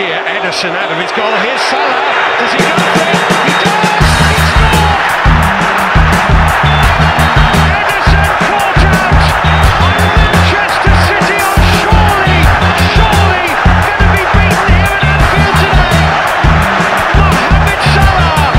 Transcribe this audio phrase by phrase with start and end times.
[0.00, 0.16] here.
[0.24, 1.30] Ederson out of his goal.
[1.44, 1.92] Here's Salah.
[2.40, 3.20] Does he go for it?
[3.44, 4.00] He does!
[10.24, 11.36] Manchester City
[11.84, 12.40] surely,
[12.96, 13.44] surely
[14.12, 16.00] be beaten here Anfield today.
[17.20, 18.56] Mohamed Salah!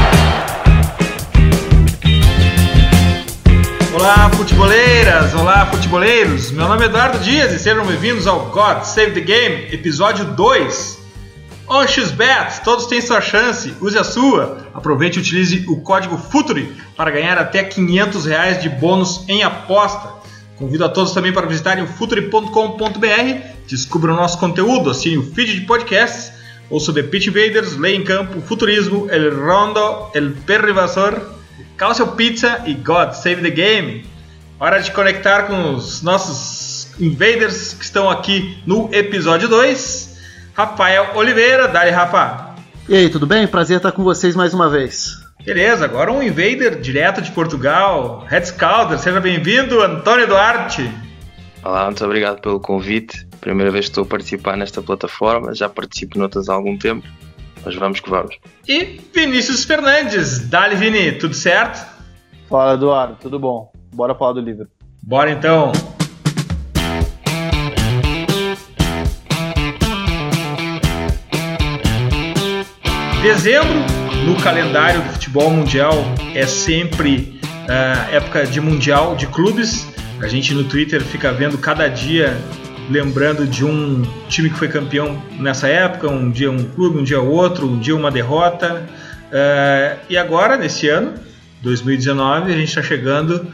[3.98, 5.34] Olá, futeboleiras!
[5.34, 6.52] Olá, futeboleiros!
[6.52, 11.00] Meu nome é Eduardo Dias e sejam bem-vindos ao God Save the Game, episódio 2.
[11.74, 14.68] On XBet, todos têm sua chance, use a sua.
[14.74, 20.10] Aproveite e utilize o código FUTURE para ganhar até 500 reais de bônus em aposta.
[20.57, 25.62] Convido a todos também para visitarem o future.com.br, descubra o nosso conteúdo, assine o feed
[25.62, 26.34] de podcasts,
[26.70, 31.21] ouça The Pitch Invaders, Lei em Campo, Futurismo, El Rondo, El Perrivasor,
[31.78, 34.06] Calcio Pizza e God Save the Game.
[34.59, 40.11] Hora de conectar com os nossos invaders que estão aqui no episódio 2.
[40.53, 42.55] Rafael Oliveira, dali Rafa.
[42.88, 43.47] E aí, tudo bem?
[43.47, 45.22] Prazer estar com vocês mais uma vez.
[45.44, 50.92] Beleza, agora um invader direto de Portugal, Red Scalder, seja bem-vindo, Antônio Duarte.
[51.64, 53.28] Olá, muito obrigado pelo convite.
[53.39, 57.08] Primeira vez que estou a participar nesta plataforma, já participo noutras há algum tempo,
[57.66, 58.38] mas vamos que vamos.
[58.67, 61.88] E Vinícius Fernandes, dali Vini, tudo certo?
[62.48, 63.72] Fala Eduardo, tudo bom?
[63.94, 64.67] Bora falar do livro.
[65.02, 65.72] Bora então.
[73.22, 73.86] Dezembro,
[74.25, 75.94] no calendário do futebol mundial,
[76.33, 79.88] é sempre uh, época de mundial de clubes.
[80.19, 82.36] A gente no Twitter fica vendo cada dia,
[82.89, 87.22] lembrando de um time que foi campeão nessa época, um dia um clube, um dia
[87.22, 88.89] outro, um dia uma derrota.
[89.27, 91.14] Uh, e agora, nesse ano,
[91.61, 93.45] 2019, a gente está chegando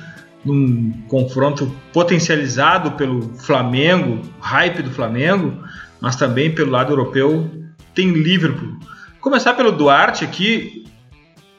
[0.46, 5.62] num confronto potencializado pelo Flamengo, hype do Flamengo,
[6.00, 7.52] mas também pelo lado europeu
[7.94, 8.77] tem Liverpool.
[9.28, 10.86] Começar pelo Duarte aqui.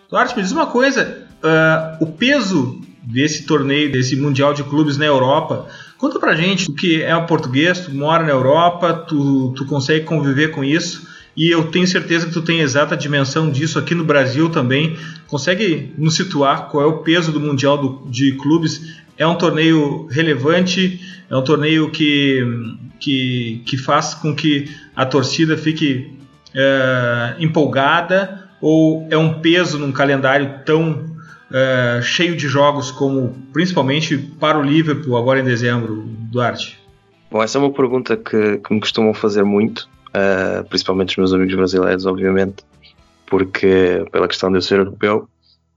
[0.08, 5.04] Duarte, me diz uma coisa: uh, o peso desse torneio, desse Mundial de Clubes na
[5.04, 5.66] Europa,
[5.98, 10.06] conta pra gente, tu que é um português, tu mora na Europa, tu, tu consegue
[10.06, 11.06] conviver com isso
[11.36, 14.96] e eu tenho certeza que tu tem exata dimensão disso aqui no Brasil também.
[15.26, 18.96] Consegue nos situar qual é o peso do Mundial do, de Clubes?
[19.18, 20.98] É um torneio relevante?
[21.28, 22.42] É um torneio que,
[22.98, 26.16] que, que faz com que a torcida fique
[26.54, 28.48] é, empolgada?
[28.60, 31.16] Ou é um peso num calendário tão
[31.52, 36.78] é, cheio de jogos como principalmente para o Liverpool agora em dezembro, Duarte?
[37.30, 41.34] Bom, essa é uma pergunta que, que me costumam fazer muito uh, principalmente os meus
[41.34, 42.64] amigos brasileiros, obviamente,
[43.26, 45.28] porque pela questão de eu ser europeu,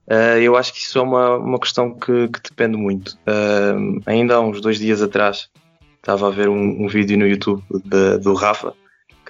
[0.08, 3.18] uh, eu acho que isso é uma, uma questão que, que depende muito.
[3.26, 5.48] Uh, ainda há uns dois dias atrás
[5.96, 8.74] estava a ver um, um vídeo no YouTube de, do Rafa,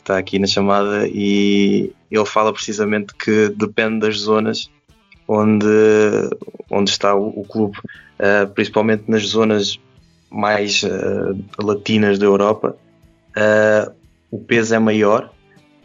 [0.02, 4.70] está aqui na chamada, e ele fala precisamente que depende das zonas
[5.26, 5.66] onde,
[6.70, 7.78] onde está o, o clube,
[8.54, 9.78] principalmente nas zonas
[10.30, 10.82] mais
[11.58, 12.76] latinas da Europa.
[13.36, 13.92] Uh,
[14.30, 15.30] o peso é maior,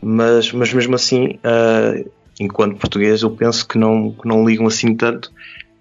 [0.01, 4.95] mas, mas mesmo assim, uh, enquanto português, eu penso que não, que não ligam assim
[4.95, 5.31] tanto.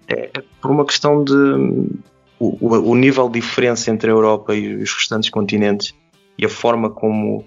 [0.07, 0.31] É,
[0.61, 1.33] por uma questão de
[2.39, 5.93] o, o, nível de diferença entre a Europa e os restantes continentes
[6.37, 7.45] e a forma como,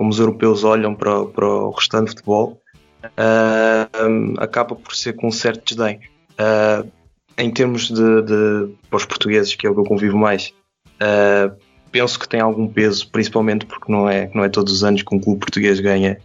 [0.00, 2.58] como os europeus olham para, para o restante futebol
[3.04, 6.00] uh, um, acaba por ser com um certo desdém.
[6.40, 6.90] Uh,
[7.36, 10.54] em termos de, de, para os portugueses, que é o que eu convivo mais,
[11.02, 11.54] uh,
[11.92, 15.14] penso que tem algum peso, principalmente porque não é, não é todos os anos que
[15.14, 16.16] um clube português ganha,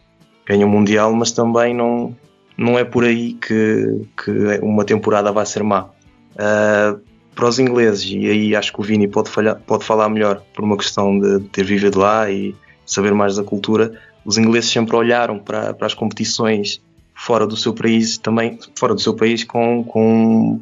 [0.46, 2.16] ganha o Mundial, mas também não,
[2.58, 4.32] não é por aí que, que
[4.62, 5.90] uma temporada vai ser má.
[6.36, 6.98] Uh,
[7.36, 10.64] para os ingleses, e aí acho que o Vini pode, falhar, pode falar melhor por
[10.64, 12.56] uma questão de ter vivido lá e
[12.86, 16.82] saber mais da cultura, os ingleses sempre olharam para, para as competições
[17.14, 20.60] fora do seu país, também fora do seu país, com, com,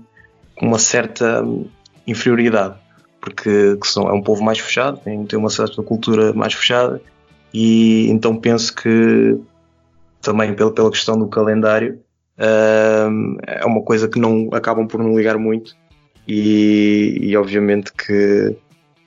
[0.62, 1.44] uma certa
[2.06, 2.76] inferioridade
[3.24, 7.02] porque são, é um povo mais fechado, tem, tem uma certa cultura mais fechada,
[7.54, 9.40] e então penso que
[10.22, 12.02] também pela, pela questão do calendário
[12.38, 15.74] uh, é uma coisa que não acabam por não ligar muito,
[16.28, 18.58] e, e obviamente que,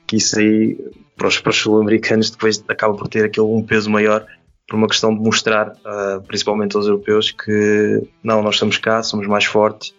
[0.07, 0.75] que isso aí
[1.17, 4.25] para os, para os sul-americanos depois acaba por ter aquele um peso maior
[4.67, 9.25] por uma questão de mostrar, uh, principalmente aos europeus, que não, nós estamos cá, somos
[9.25, 9.93] mais fortes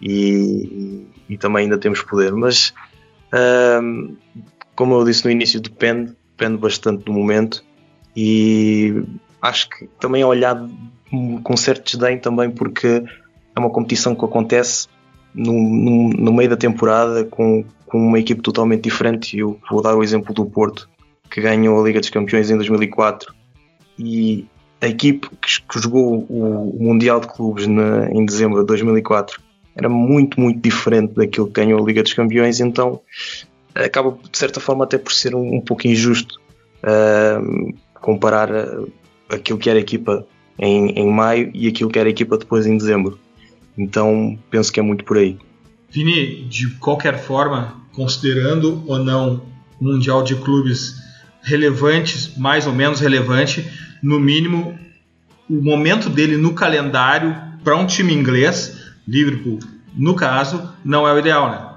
[0.00, 2.32] e, e, e também ainda temos poder.
[2.32, 2.72] Mas
[3.82, 4.16] um,
[4.74, 7.62] como eu disse no início, depende, depende bastante do momento
[8.16, 9.04] e
[9.42, 10.70] acho que também é olhado
[11.42, 13.04] com certo desdém também porque
[13.54, 14.88] é uma competição que acontece
[15.34, 19.38] no, no, meio da temporada com, com uma equipe totalmente diferente.
[19.38, 20.88] Eu vou dar o exemplo do Porto,
[21.30, 23.34] que ganhou a Liga dos Campeões em 2004
[23.98, 24.46] e
[24.80, 29.42] a equipe que, que jogou o, Mundial de Clubes na, em dezembro de 2004
[29.76, 33.00] era muito, muito diferente daquilo que ganhou a Liga dos Campeões, então
[33.74, 36.40] acaba de certa forma até por ser um, um pouco injusto
[36.84, 38.48] uh, comparar
[39.28, 40.24] aquilo que era a equipa
[40.58, 43.18] em, em maio e aquilo que era a equipa depois em dezembro.
[43.76, 45.38] Então penso que é muito por aí.
[45.90, 49.42] Vini, de qualquer forma, considerando ou não
[49.80, 50.96] o Mundial de Clubes
[51.42, 53.68] relevantes, mais ou menos relevante,
[54.02, 54.78] no mínimo
[55.48, 59.58] o momento dele no calendário para um time inglês, Liverpool,
[59.94, 61.70] no caso, não é o ideal, né?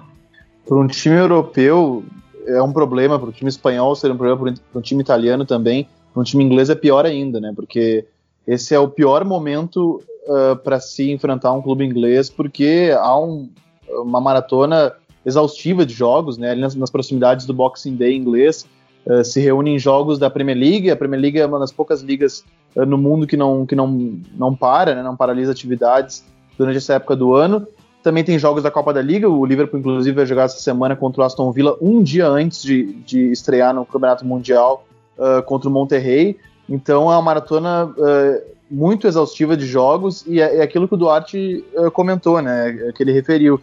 [0.65, 2.03] Para um time europeu
[2.45, 5.87] é um problema, para o time espanhol seria um problema, para um time italiano também,
[6.13, 7.51] para um time inglês é pior ainda, né?
[7.55, 8.05] Porque
[8.47, 13.49] esse é o pior momento uh, para se enfrentar um clube inglês, porque há um,
[13.89, 14.93] uma maratona
[15.25, 16.51] exaustiva de jogos, né?
[16.51, 18.65] Ali nas, nas proximidades do Boxing Day inglês,
[19.05, 20.91] uh, se reúnem jogos da Premier League.
[20.91, 22.43] A Premier League é uma das poucas ligas
[22.75, 25.03] uh, no mundo que não, que não, não para, né?
[25.03, 26.23] Não paralisa atividades
[26.57, 27.67] durante essa época do ano.
[28.03, 29.27] Também tem jogos da Copa da Liga.
[29.27, 32.93] O Liverpool, inclusive, vai jogar essa semana contra o Aston Villa um dia antes de,
[33.05, 34.85] de estrear no Campeonato Mundial
[35.17, 36.37] uh, contra o Monterrey.
[36.69, 40.97] Então é uma maratona uh, muito exaustiva de jogos e é, é aquilo que o
[40.97, 42.91] Duarte uh, comentou, né?
[42.95, 43.59] Que ele referiu.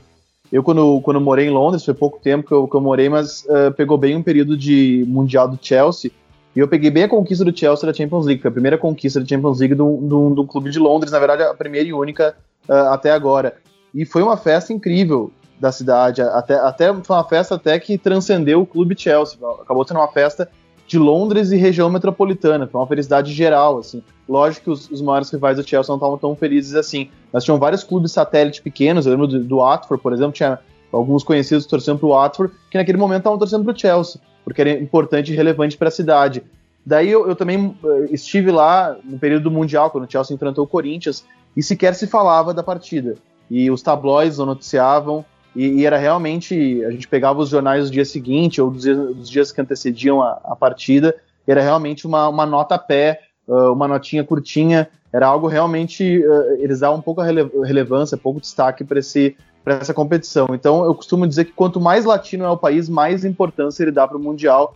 [0.52, 3.44] Eu, quando, quando morei em Londres, foi pouco tempo que eu, que eu morei, mas
[3.44, 6.10] uh, pegou bem um período de Mundial do Chelsea.
[6.54, 8.40] E eu peguei bem a conquista do Chelsea da Champions League.
[8.40, 11.42] Foi a primeira conquista da Champions League do, do, do clube de Londres, na verdade,
[11.42, 12.36] a primeira e única
[12.68, 13.56] uh, até agora.
[13.92, 16.22] E foi uma festa incrível da cidade.
[16.22, 19.38] Até, até foi uma festa até que transcendeu o clube Chelsea.
[19.60, 20.48] Acabou sendo uma festa
[20.86, 22.66] de Londres e região metropolitana.
[22.66, 24.02] Foi uma felicidade geral, assim.
[24.28, 27.08] Lógico que os, os maiores rivais do Chelsea não estavam tão felizes assim.
[27.32, 29.06] Mas tinham vários clubes satélite pequenos.
[29.06, 30.58] Eu lembro do, do Watford, por exemplo, tinha
[30.92, 34.60] alguns conhecidos torcendo para o Watford, que naquele momento estavam torcendo para o Chelsea, porque
[34.60, 36.42] era importante e relevante para a cidade.
[36.86, 40.64] Daí eu, eu, também eh, estive lá no período do Mundial, quando o Chelsea enfrentou
[40.64, 41.24] o Corinthians,
[41.56, 43.16] e sequer se falava da partida.
[43.50, 46.84] E os tabloides não noticiavam, e, e, era realmente.
[46.84, 50.22] A gente pegava os jornais do dia seguinte, ou dos dias, dos dias que antecediam
[50.22, 51.14] a, a, partida,
[51.46, 56.24] era realmente uma, uma nota a pé, uh, uma notinha curtinha, era algo realmente.
[56.24, 60.48] Uh, eles davam um pouco rele relevância, pouco destaque para essa competição.
[60.52, 64.06] Então eu costumo dizer que quanto mais latino é o país, mais importância ele dá
[64.08, 64.74] para o Mundial.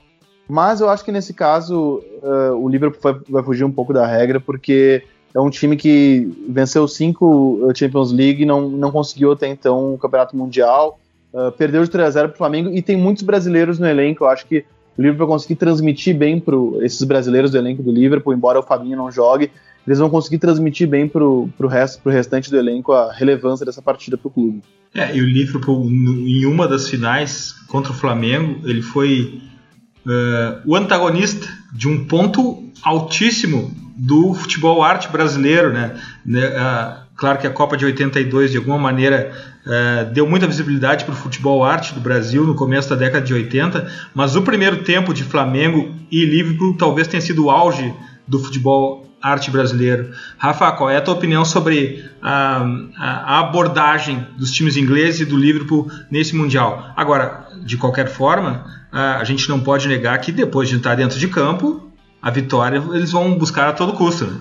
[0.49, 4.07] Mas eu acho que nesse caso uh, o Liverpool vai, vai fugir um pouco da
[4.07, 5.05] regra, porque
[5.35, 9.99] é um time que venceu cinco uh, Champions League não, não conseguiu até então o
[9.99, 10.99] Campeonato Mundial.
[11.33, 14.25] Uh, perdeu de 3 a 0 para o Flamengo e tem muitos brasileiros no elenco.
[14.25, 14.65] Eu acho que
[14.97, 18.63] o Liverpool vai conseguir transmitir bem para esses brasileiros do elenco do Liverpool, embora o
[18.63, 19.51] Fabinho não jogue,
[19.87, 23.81] eles vão conseguir transmitir bem para o resto, pro restante do elenco a relevância dessa
[23.81, 24.63] partida para o clube.
[24.95, 29.41] É, e o Liverpool, em uma das finais contra o Flamengo, ele foi
[30.09, 35.95] uh, o antagonista de um ponto altíssimo do futebol arte brasileiro, né?
[36.27, 39.33] Uh, claro que a Copa de 82 de alguma maneira
[39.67, 43.35] uh, deu muita visibilidade para o futebol arte do Brasil no começo da década de
[43.35, 47.93] 80, mas o primeiro tempo de Flamengo e Liverpool talvez tenha sido o auge
[48.27, 50.11] do futebol arte brasileiro.
[50.37, 52.65] Rafa, qual é a tua opinião sobre a,
[52.97, 56.93] a, abordagem dos times ingleses e do Liverpool nesse Mundial?
[56.97, 61.29] Agora, de qualquer forma, a gente não pode negar que depois de estar dentro de
[61.29, 61.91] campo,
[62.23, 64.27] a vitória eles vão buscar a todo custo.
[64.27, 64.41] Né?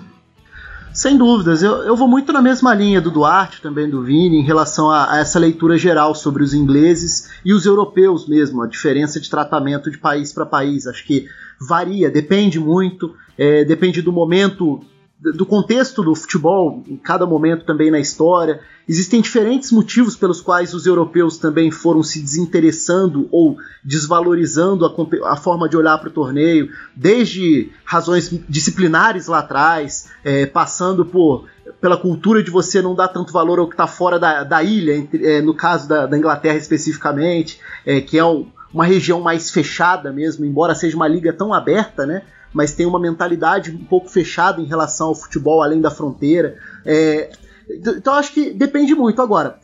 [0.98, 4.44] Sem dúvidas, eu, eu vou muito na mesma linha do Duarte, também do Vini, em
[4.44, 9.20] relação a, a, essa leitura geral sobre os ingleses e os europeus mesmo, a diferença
[9.20, 10.88] de tratamento de país para país.
[10.88, 11.28] Acho que
[11.62, 14.82] varia, depende muito, é, depende do momento
[15.20, 18.60] do contexto do futebol, em cada momento também na história.
[18.88, 25.36] Existem diferentes motivos pelos quais os europeus também foram se desinteressando ou desvalorizando a, a
[25.36, 31.46] forma de olhar para o torneio, desde razões disciplinares lá atrás, é, passando por
[31.82, 34.96] pela cultura de você não dar tanto valor ao que está fora da, da ilha,
[34.96, 39.52] entre, é, no caso da, da Inglaterra especificamente, é, que é um, uma região mais
[39.52, 42.24] fechada mesmo, embora seja uma liga tão aberta, né?
[42.54, 46.58] Mas tem uma mentalidade um pouco fechada em relação ao futebol além da fronteira.
[46.86, 47.32] É,
[47.70, 49.22] então acho que depende muito.
[49.22, 49.60] Agora,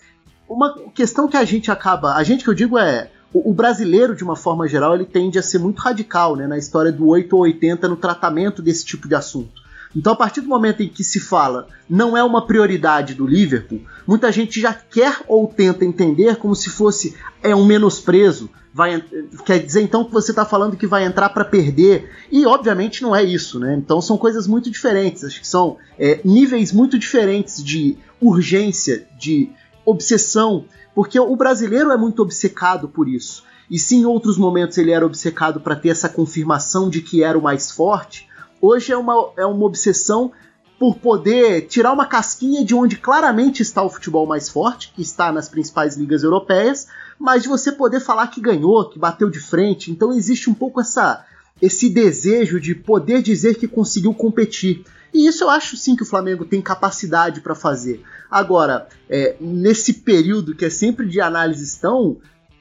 [0.48, 2.16] uma questão que a gente acaba.
[2.16, 3.10] A gente que eu digo é.
[3.36, 6.92] O, brasileiro, de uma forma geral, ele tende a ser muito radical né, na história
[6.92, 9.63] do 8 ou 80 no tratamento desse tipo de assunto.
[9.96, 13.82] Então, a partir do momento em que se fala não é uma prioridade do Liverpool,
[14.08, 19.04] muita gente já quer ou tenta entender como se fosse é um menosprezo, vai
[19.46, 23.16] quer dizer então que você está falando que vai entrar para perder e obviamente não
[23.16, 23.76] é isso, né?
[23.76, 29.52] Então são coisas muito diferentes, acho que são é, níveis muito diferentes de urgência, de
[29.86, 33.44] obsessão, porque o brasileiro é muito obcecado por isso.
[33.70, 37.38] E se em outros momentos ele era obcecado para ter essa confirmação de que era
[37.38, 38.28] o mais forte,
[38.64, 40.32] hoje é uma, é uma obsessão
[40.80, 45.32] por poder tirar uma casquinha de onde claramente está o futebol mais forte, que está
[45.32, 46.88] nas principais ligas europeias,
[47.20, 49.92] mas de você poder falar que ganhou, que bateu de frente.
[49.92, 51.26] Então existe um pouco essa
[51.62, 54.84] esse desejo de poder dizer que conseguiu competir.
[55.14, 58.04] E isso eu acho sim que o Flamengo tem capacidade para fazer.
[58.30, 62.18] Agora, é, nesse período que é sempre de análises tão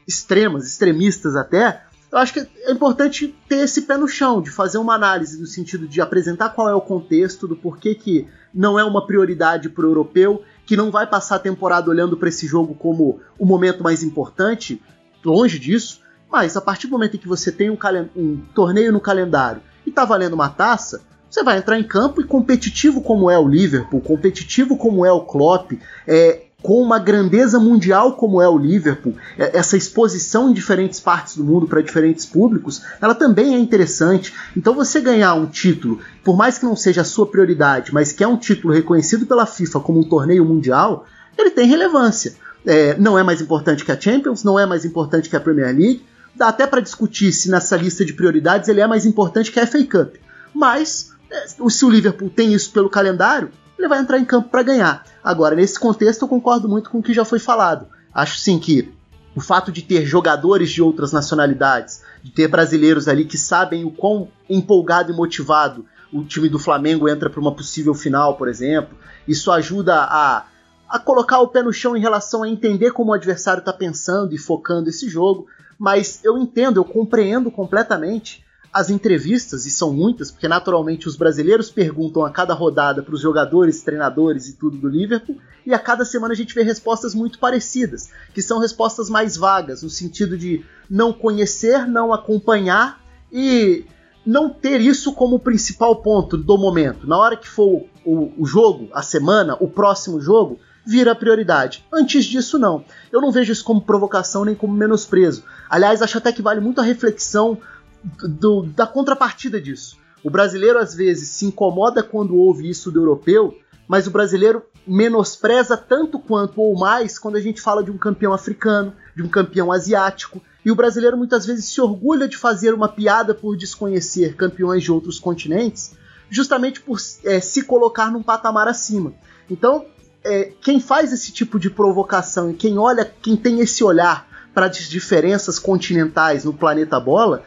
[0.06, 1.82] extremas, extremistas até,
[2.12, 5.46] eu acho que é importante ter esse pé no chão, de fazer uma análise no
[5.46, 9.86] sentido de apresentar qual é o contexto, do porquê que não é uma prioridade para
[9.86, 13.82] o europeu, que não vai passar a temporada olhando para esse jogo como o momento
[13.82, 14.80] mais importante,
[15.24, 17.78] longe disso, mas a partir do momento em que você tem um,
[18.14, 21.00] um torneio no calendário e está valendo uma taça,
[21.30, 25.22] você vai entrar em campo e competitivo como é o Liverpool, competitivo como é o
[25.22, 25.72] Klopp,
[26.06, 31.36] é, com uma grandeza mundial como é o Liverpool, é, essa exposição em diferentes partes
[31.36, 34.32] do mundo para diferentes públicos, ela também é interessante.
[34.56, 38.22] Então você ganhar um título, por mais que não seja a sua prioridade, mas que
[38.22, 42.34] é um título reconhecido pela FIFA como um torneio mundial, ele tem relevância.
[42.64, 45.74] É, não é mais importante que a Champions, não é mais importante que a Premier
[45.74, 46.06] League.
[46.34, 49.66] Dá até para discutir se nessa lista de prioridades ele é mais importante que a
[49.66, 50.14] FA Cup.
[50.54, 53.50] Mas é, se o Liverpool tem isso pelo calendário,
[53.82, 55.04] ele vai entrar em campo para ganhar.
[55.22, 57.86] Agora, nesse contexto, eu concordo muito com o que já foi falado.
[58.14, 58.92] Acho sim que
[59.34, 63.90] o fato de ter jogadores de outras nacionalidades, de ter brasileiros ali que sabem o
[63.90, 68.96] quão empolgado e motivado o time do Flamengo entra para uma possível final, por exemplo,
[69.26, 70.44] isso ajuda a,
[70.88, 74.34] a colocar o pé no chão em relação a entender como o adversário está pensando
[74.34, 75.46] e focando esse jogo.
[75.78, 81.70] Mas eu entendo, eu compreendo completamente as entrevistas, e são muitas, porque naturalmente os brasileiros
[81.70, 85.36] perguntam a cada rodada para os jogadores, treinadores e tudo do Liverpool,
[85.66, 89.82] e a cada semana a gente vê respostas muito parecidas, que são respostas mais vagas,
[89.82, 93.00] no sentido de não conhecer, não acompanhar
[93.30, 93.84] e
[94.24, 97.06] não ter isso como principal ponto do momento.
[97.06, 101.84] Na hora que for o, o jogo, a semana, o próximo jogo, vira prioridade.
[101.92, 102.84] Antes disso, não.
[103.10, 105.44] Eu não vejo isso como provocação nem como menosprezo.
[105.68, 107.58] Aliás, acho até que vale muito a reflexão
[108.02, 109.96] do, da contrapartida disso.
[110.22, 113.56] O brasileiro às vezes se incomoda quando ouve isso do europeu,
[113.88, 118.32] mas o brasileiro menospreza tanto quanto ou mais quando a gente fala de um campeão
[118.32, 120.40] africano, de um campeão asiático.
[120.64, 124.92] E o brasileiro muitas vezes se orgulha de fazer uma piada por desconhecer campeões de
[124.92, 125.94] outros continentes,
[126.30, 129.12] justamente por é, se colocar num patamar acima.
[129.50, 129.84] Então,
[130.24, 134.66] é, quem faz esse tipo de provocação e quem olha, quem tem esse olhar para
[134.66, 137.42] as diferenças continentais no planeta bola,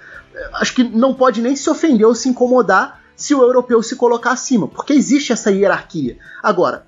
[0.54, 4.32] acho que não pode nem se ofender ou se incomodar se o europeu se colocar
[4.32, 6.18] acima, porque existe essa hierarquia.
[6.44, 6.86] Agora,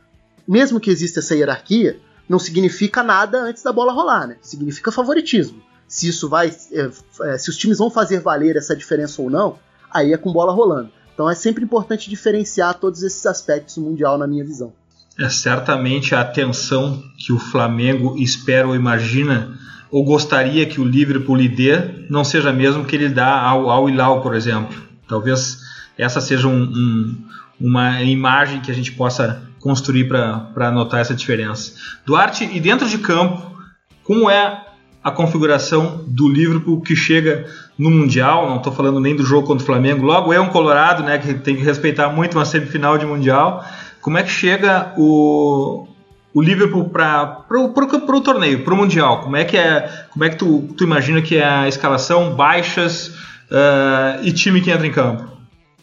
[0.47, 4.37] mesmo que exista essa hierarquia, não significa nada antes da bola rolar, né?
[4.41, 5.61] Significa favoritismo.
[5.87, 6.89] Se isso vai, é,
[7.21, 9.57] é, se os times vão fazer valer essa diferença ou não,
[9.89, 10.91] aí é com bola rolando.
[11.13, 14.73] Então é sempre importante diferenciar todos esses aspectos do mundial na minha visão.
[15.19, 19.57] É certamente a atenção que o Flamengo espera ou imagina
[19.89, 24.21] ou gostaria que o Liverpool lhe dê não seja mesmo que ele dá ao, ao
[24.21, 24.75] por exemplo.
[25.07, 25.59] Talvez
[25.97, 27.15] essa seja um, um,
[27.59, 31.73] uma imagem que a gente possa construir para notar essa diferença.
[32.05, 33.57] Duarte, e dentro de campo,
[34.03, 34.65] como é
[35.03, 37.45] a configuração do Liverpool que chega
[37.77, 38.49] no Mundial?
[38.49, 41.33] Não estou falando nem do jogo contra o Flamengo, logo é um Colorado, né, que
[41.33, 43.65] tem que respeitar muito uma semifinal de Mundial.
[44.01, 45.87] Como é que chega o,
[46.33, 49.21] o Liverpool para o torneio, para o Mundial?
[49.21, 50.05] Como é que é?
[50.11, 53.09] Como é que tu, tu imagina que é a escalação, baixas
[53.51, 55.37] uh, e time que entra em campo?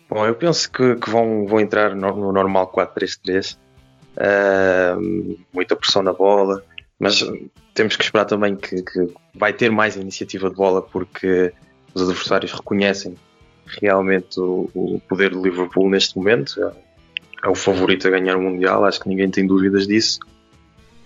[0.08, 3.58] Bom, eu penso que, que vão, vão entrar no, no normal 4-3-3, uh,
[4.16, 4.94] eh,
[5.52, 6.62] muita pressão na bola,
[7.00, 7.24] mas
[7.74, 11.52] temos que esperar também que, que vai ter mais iniciativa de bola porque
[11.92, 13.16] os adversários reconhecem
[13.66, 16.72] realmente o, o poder do Liverpool neste momento.
[17.44, 20.18] É, o favorito a ganhar o Mundial, acho que ninguém tem dúvidas disso.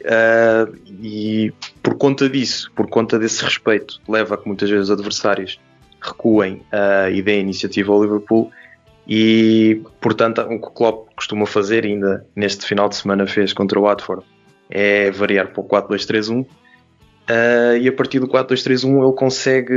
[0.01, 1.53] Uh, e
[1.83, 5.61] por conta disso, por conta desse respeito, leva a que muitas vezes os adversários
[6.01, 8.53] recuem uh, e deem iniciativa ao Liverpool.
[9.07, 13.79] E portanto, o que o Klopp costuma fazer, ainda neste final de semana fez contra
[13.79, 14.25] o Watford,
[14.71, 16.43] é variar para o 4-2-3-1.
[16.43, 16.47] Uh,
[17.27, 19.75] ah, e a partir do 4-2-3-1 ele consegue.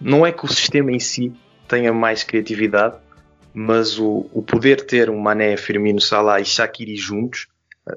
[0.00, 1.32] Não é que o sistema em si
[1.68, 2.96] tenha mais criatividade,
[3.54, 7.46] mas o, o poder ter um Mané, Firmino, Salah e Shaqiri juntos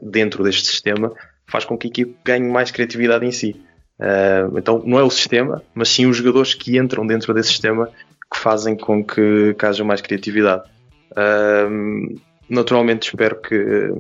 [0.01, 1.13] dentro deste sistema
[1.47, 3.55] faz com que a equipe ganhe mais criatividade em si.
[3.99, 7.89] Uh, então não é o sistema, mas sim os jogadores que entram dentro desse sistema
[8.31, 10.69] que fazem com que, que haja mais criatividade.
[11.11, 12.19] Uh,
[12.49, 13.93] naturalmente espero que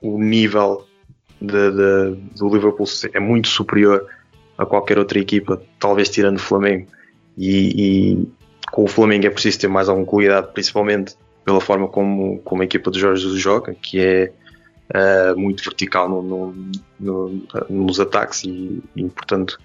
[0.00, 0.86] o nível
[1.40, 4.06] de, de, do Liverpool é muito superior
[4.56, 6.86] a qualquer outra equipa, talvez tirando o Flamengo.
[7.36, 8.28] E, e,
[8.72, 11.14] com o Flamengo é preciso ter mais algum cuidado, principalmente
[11.44, 14.32] pela forma como, como a equipa de Jorge Jesus joga, que é
[14.94, 16.54] uh, muito vertical no, no,
[16.98, 19.58] no, nos ataques e, e, portanto,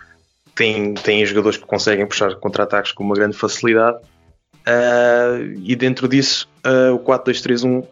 [0.54, 3.98] tem, tem jogadores que conseguem puxar contra-ataques com uma grande facilidade.
[4.68, 7.88] Uh, e dentro disso, uh, o 4-2-3-1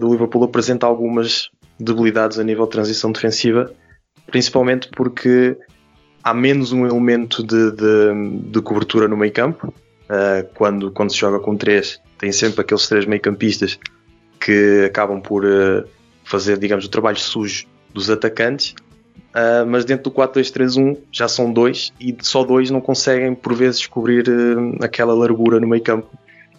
[0.00, 3.72] do Liverpool apresenta algumas debilidades a nível de transição defensiva,
[4.26, 5.56] principalmente porque
[6.24, 9.72] há menos um elemento de, de, de cobertura no meio campo.
[10.54, 13.78] Quando, quando se joga com três, tem sempre aqueles três meio campistas
[14.40, 15.44] que acabam por
[16.24, 18.74] fazer, digamos, o trabalho sujo dos atacantes,
[19.34, 23.86] uh, mas dentro do 4-2-3-1 já são dois e só dois não conseguem por vezes
[23.86, 26.08] cobrir uh, aquela largura no meio campo.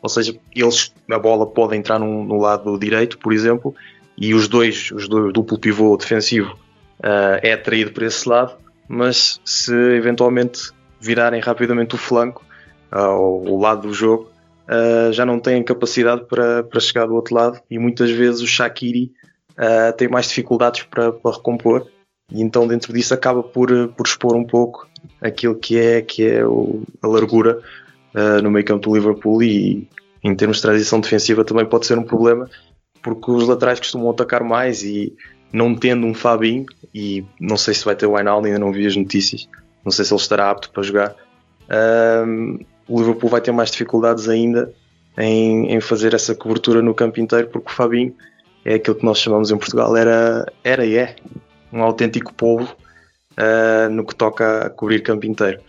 [0.02, 3.76] Ou seja, eles, a bola pode entrar num, no lado direito, por exemplo,
[4.18, 6.54] e os dois, os dois duplo pivô defensivo
[7.00, 8.56] uh, é atraído por esse lado,
[8.88, 12.44] mas se eventualmente virarem rapidamente o flanco,
[12.92, 14.30] ou o lado do jogo,
[15.12, 19.12] já não têm capacidade para, para chegar do outro lado e muitas vezes o Shakiri
[19.60, 21.88] uh, tem mais dificuldades para, para, recompor
[22.32, 24.88] e então dentro disso acaba por, por expor um pouco
[25.22, 27.60] aquilo que é, que é o, a largura
[28.16, 29.88] uh, no meio campo do Liverpool e
[30.24, 32.50] em termos de transição defensiva também pode ser um problema
[33.02, 35.16] porque os laterais costumam atacar mais e
[35.52, 38.86] não tendo um Fabinho e não sei se vai ter o Wijnaldum, ainda não vi
[38.86, 39.48] as notícias
[39.84, 41.16] não sei se ele estará apto para jogar
[41.66, 44.74] uh, o Liverpool vai ter mais dificuldades ainda
[45.18, 48.16] em, em, fazer essa cobertura no campo inteiro porque o Fabinho
[48.66, 51.16] é aquilo que nós chamamos em Portugal, era, era e é
[51.72, 52.76] um autêntico povo
[53.38, 55.62] uh, no que toca a cobrir campo inteiro.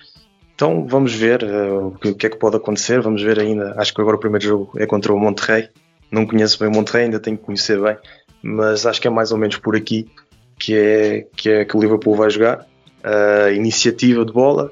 [0.54, 3.74] Então vamos ver uh, o, que, o, que, é que pode acontecer, vamos ver ainda.
[3.76, 5.68] Acho que agora o primeiro jogo é contra o Monterrey.
[6.10, 7.96] Não conheço bem o Monterrey, ainda tenho que conhecer bem,
[8.42, 10.10] mas acho que é mais ou menos por aqui
[10.58, 12.66] que é que, é que o Liverpool vai jogar.
[13.02, 14.70] Uh, iniciativa de bola,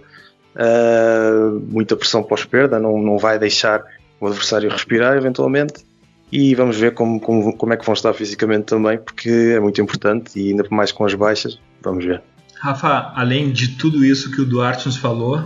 [1.68, 3.84] muita pressão pós-perda, não, não vai deixar
[4.20, 5.86] o adversário respirar eventualmente
[6.30, 9.80] e vamos ver como, como, como é que vão estar fisicamente também, porque é muito
[9.80, 12.22] importante e ainda mais com as baixas, vamos ver.
[12.60, 15.42] Rafa, além de tudo isso que o Duarte nos falou,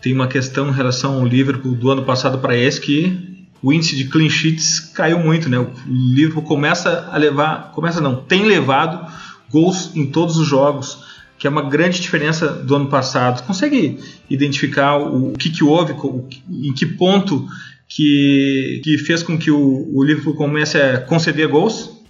[0.00, 3.96] tem uma questão em relação ao Liverpool do ano passado para esse que o índice
[3.96, 5.58] de clean sheets caiu muito, né?
[5.58, 9.10] O Liverpool começa a levar, começa não, tem levado
[9.50, 11.13] gols em todos os jogos,
[11.44, 13.46] que é uma grande diferença do ano passado.
[13.46, 17.46] Consegue identificar o, o que, que houve, o, em que ponto
[17.86, 22.02] que, que fez com que o, o Liverpool comece a conceder gols?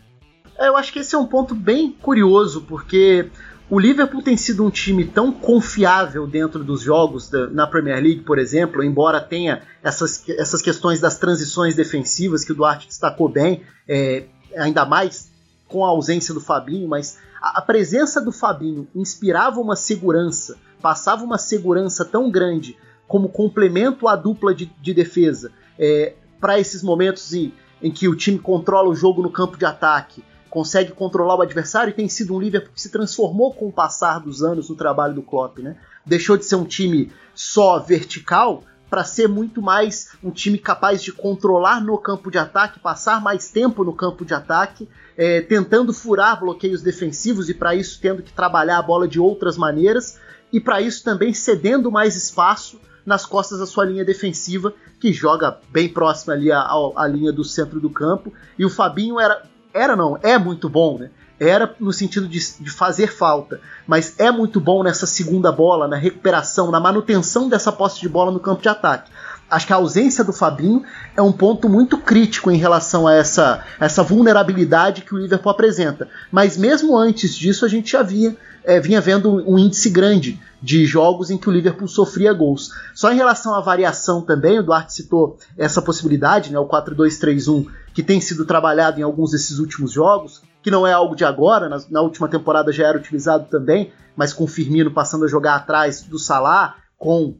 [0.56, 3.28] É, eu acho que esse é um ponto bem curioso, porque
[3.68, 8.38] o Liverpool tem sido um time tão confiável dentro dos jogos na Premier League, por
[8.38, 14.26] exemplo, embora tenha essas, essas questões das transições defensivas que o Duarte destacou bem, é,
[14.56, 15.28] ainda mais
[15.66, 17.18] com a ausência do Fabinho, mas
[17.52, 22.76] a, presença do Fabinho inspirava uma segurança, passava uma segurança tão grande
[23.06, 27.52] como complemento à dupla de, de defesa é, para esses momentos em,
[27.82, 31.90] em que o time controla o jogo no campo de ataque, consegue controlar o adversário
[31.90, 35.14] e tem sido um Liverpool que se transformou com o passar dos anos no trabalho
[35.14, 35.76] do Klopp, né?
[36.06, 38.62] Deixou de ser um time só vertical
[38.94, 43.50] para ser muito mais um time capaz de controlar no campo de ataque, passar mais
[43.50, 48.32] tempo no campo de ataque, é, tentando furar bloqueios defensivos e para isso tendo que
[48.32, 50.20] trabalhar a bola de outras maneiras
[50.52, 55.58] e para isso também cedendo mais espaço nas costas da sua linha defensiva, que joga
[55.72, 58.32] bem próxima ali à, à linha do centro do campo.
[58.56, 61.10] E o Fabinho era, era não, é muito bom, né?
[61.38, 65.96] Era no sentido de, de fazer falta, mas é muito bom nessa segunda bola, na
[65.96, 69.10] recuperação, na manutenção dessa posse de bola no campo de ataque
[69.50, 70.82] acho que a ausência do Fabinho
[71.16, 76.08] é um ponto muito crítico em relação a essa, essa vulnerabilidade que o Liverpool apresenta.
[76.30, 80.86] Mas mesmo antes disso, a gente já via, é, vinha vendo um índice grande de
[80.86, 82.70] jogos em que o Liverpool sofria gols.
[82.94, 88.02] Só em relação à variação também, o Duarte citou essa possibilidade, né, o 4-2-3-1, que
[88.02, 91.78] tem sido trabalhado em alguns desses últimos jogos, que não é algo de agora, na,
[91.90, 96.00] na última temporada já era utilizado também, mas com o Firmino passando a jogar atrás
[96.00, 97.36] do Salah, com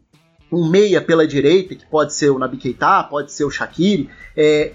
[0.52, 4.10] um meia pela direita, que pode ser o Nabi Keita, pode ser o Shaqiri.
[4.37, 4.74] É,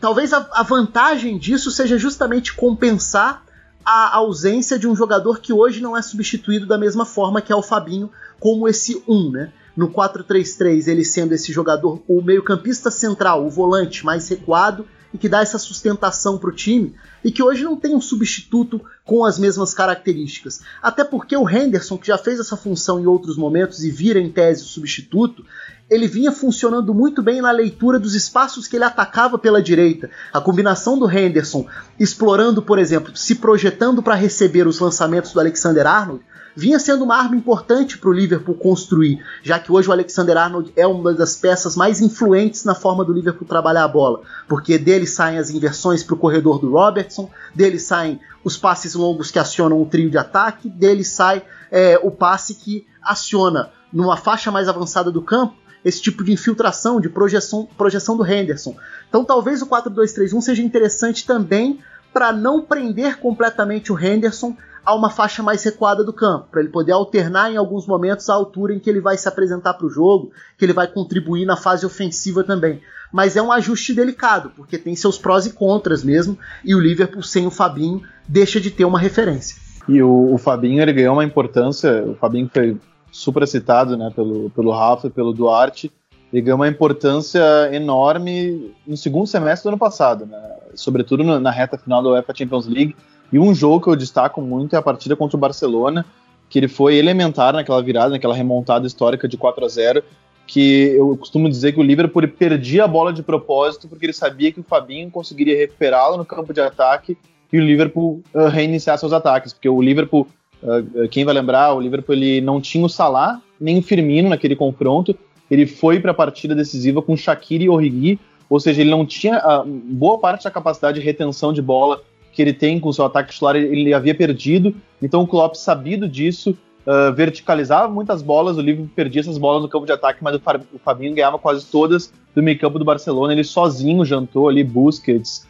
[0.00, 3.44] talvez a, a, vantagem disso seja justamente compensar
[3.84, 7.56] a ausência de um jogador que hoje não é substituído da mesma forma que é
[7.56, 8.10] o Fabinho,
[8.40, 9.52] como esse 1, né?
[9.76, 15.28] No 4-3-3, ele sendo esse jogador, o meio-campista central, o volante mais recuado, e que
[15.28, 19.38] dá essa sustentação para o time e que hoje não tem um substituto com as
[19.38, 20.60] mesmas características.
[20.82, 24.30] Até porque o Henderson, que já fez essa função em outros momentos e vira em
[24.30, 25.44] tese o substituto,
[25.88, 30.10] ele vinha funcionando muito bem na leitura dos espaços que ele atacava pela direita.
[30.32, 31.66] A combinação do Henderson
[31.98, 36.24] explorando, por exemplo, se projetando para receber os lançamentos do Alexander Arnold,
[36.56, 40.72] vinha sendo uma arma importante para o Liverpool construir, já que hoje o Alexander Arnold
[40.74, 45.06] é uma das peças mais influentes na forma do Liverpool trabalhar a bola, porque dele
[45.06, 49.80] saem as inversões para o corredor do Robertson, dele saem os passes longos que acionam
[49.80, 55.10] o trio de ataque, dele sai é, o passe que aciona numa faixa mais avançada
[55.12, 58.76] do campo esse tipo de infiltração, de projeção, projeção do Henderson.
[59.08, 61.78] Então talvez o 4-2-3-1 seja interessante também
[62.12, 66.70] para não prender completamente o Henderson a uma faixa mais recuada do campo, para ele
[66.70, 69.90] poder alternar em alguns momentos a altura em que ele vai se apresentar para o
[69.90, 72.80] jogo, que ele vai contribuir na fase ofensiva também.
[73.12, 77.22] Mas é um ajuste delicado, porque tem seus prós e contras mesmo, e o Liverpool
[77.22, 79.56] sem o Fabinho deixa de ter uma referência.
[79.88, 82.76] E o, o Fabinho ele ganhou uma importância, o Fabinho foi
[83.16, 85.90] super citado né, pelo, pelo Rafa e pelo Duarte,
[86.32, 87.40] ele ganhou uma importância
[87.72, 92.66] enorme no segundo semestre do ano passado, né, sobretudo na reta final da UEFA Champions
[92.66, 92.94] League,
[93.32, 96.04] e um jogo que eu destaco muito é a partida contra o Barcelona,
[96.48, 100.04] que ele foi elementar naquela virada, naquela remontada histórica de 4 a 0
[100.46, 104.52] que eu costumo dizer que o Liverpool perdia a bola de propósito porque ele sabia
[104.52, 107.18] que o Fabinho conseguiria recuperá-la no campo de ataque
[107.52, 110.26] e o Liverpool uh, reiniciar seus ataques, porque o Liverpool,
[110.62, 114.54] uh, quem vai lembrar, o Liverpool ele não tinha o Salah nem o Firmino naquele
[114.54, 115.16] confronto,
[115.50, 119.38] ele foi para a partida decisiva com Shaqiri e Origi, ou seja, ele não tinha
[119.38, 122.00] uh, boa parte da capacidade de retenção de bola
[122.32, 124.74] que ele tem com o seu ataque titular, ele havia perdido.
[125.00, 126.50] Então o Klopp, sabido disso,
[126.86, 130.78] uh, verticalizava muitas bolas, o Liverpool perdia essas bolas no campo de ataque, mas o
[130.78, 133.32] Fabinho ganhava quase todas do meio campo do Barcelona.
[133.32, 135.46] Ele sozinho jantou ali Busquets,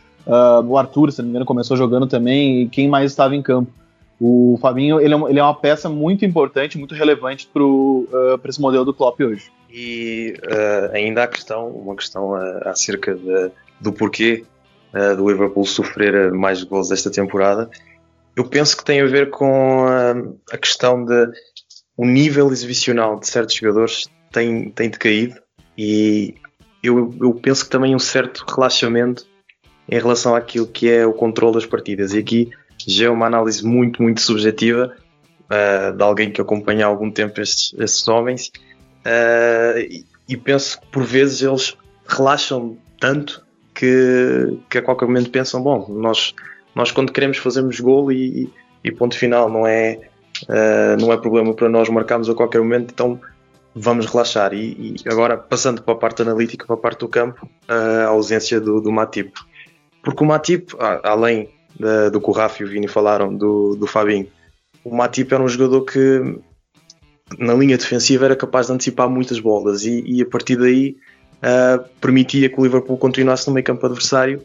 [0.66, 3.70] o Arthur, se não me engano, começou jogando também, e quem mais estava em campo.
[4.20, 8.60] O Fabinho ele é, ele é uma peça muito importante, muito relevante para uh, esse
[8.60, 9.52] modelo do Klopp hoje.
[9.70, 13.50] E uh, ainda há questão, uma questão uh, acerca de,
[13.80, 14.44] do porquê
[14.94, 17.68] uh, do Liverpool sofrer mais gols esta temporada.
[18.34, 19.86] Eu penso que tem a ver com
[20.50, 21.30] a questão de
[21.96, 25.40] o nível exibicional de certos jogadores tem, tem decaído
[25.76, 26.34] e
[26.82, 29.26] eu, eu penso que também um certo relaxamento
[29.88, 32.12] em relação àquilo que é o controle das partidas.
[32.12, 32.50] E aqui
[32.86, 34.94] já é uma análise muito, muito subjetiva
[35.50, 38.52] uh, de alguém que acompanha há algum tempo estes, estes homens
[39.04, 43.44] uh, e, e, penso que por vezes eles relaxam tanto
[43.74, 46.34] que, que a qualquer momento pensam, bom, nós,
[46.74, 48.50] nós quando queremos fazemos gol e,
[48.82, 50.00] e ponto final, não é,
[50.44, 53.20] uh, não é problema para nós marcarmos a qualquer momento, então
[53.74, 54.54] vamos relaxar.
[54.54, 58.60] E, e, agora, passando para a parte analítica, para a parte do campo, a ausência
[58.60, 59.32] do, do Matip.
[60.02, 60.72] Porque o Matip,
[61.02, 64.28] além da, do que o Rafa e o Vini falaram, do, do Fabinho,
[64.84, 66.38] o Matip era um jogador que
[67.38, 70.96] na linha defensiva era capaz de antecipar muitas bolas e, e a partir daí
[71.38, 74.42] uh, permitia que o Liverpool continuasse no meio campo adversário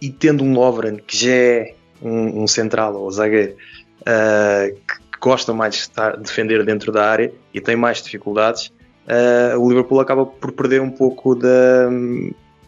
[0.00, 3.56] e tendo um Lovren que já é um, um central ou zagueiro
[4.02, 8.66] uh, que gosta mais de estar, defender dentro da área e tem mais dificuldades,
[9.06, 11.88] uh, o Liverpool acaba por perder um pouco da,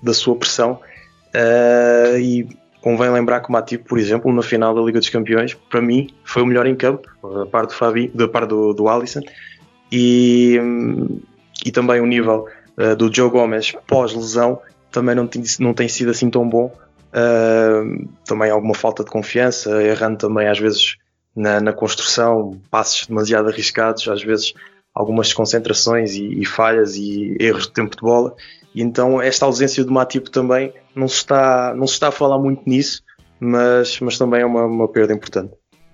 [0.02, 0.80] da sua pressão
[2.18, 2.48] e
[2.80, 6.08] convém lembrar que o Matip, por exemplo, na final da Liga dos Campeões, para mim
[6.24, 9.20] foi o melhor em campo, da parte do, Fabi, da parte do, do Alisson
[9.92, 10.58] e,
[11.64, 12.46] e também o nível
[12.78, 16.72] uh, do Joe Gomes pós-lesão também não tem, não tem sido assim tão bom.
[17.12, 20.96] Uh, também alguma falta de confiança, errando também às vezes
[21.34, 24.54] na, na, construção, passos demasiado arriscados, às vezes
[24.94, 28.34] algumas desconcentrações e, e, falhas e erros de tempo de bola.
[28.74, 32.38] E então esta ausência do Matip também não se está, não se está a falar
[32.38, 33.02] muito nisso,
[33.40, 35.52] mas, mas também é uma, uma perda importante.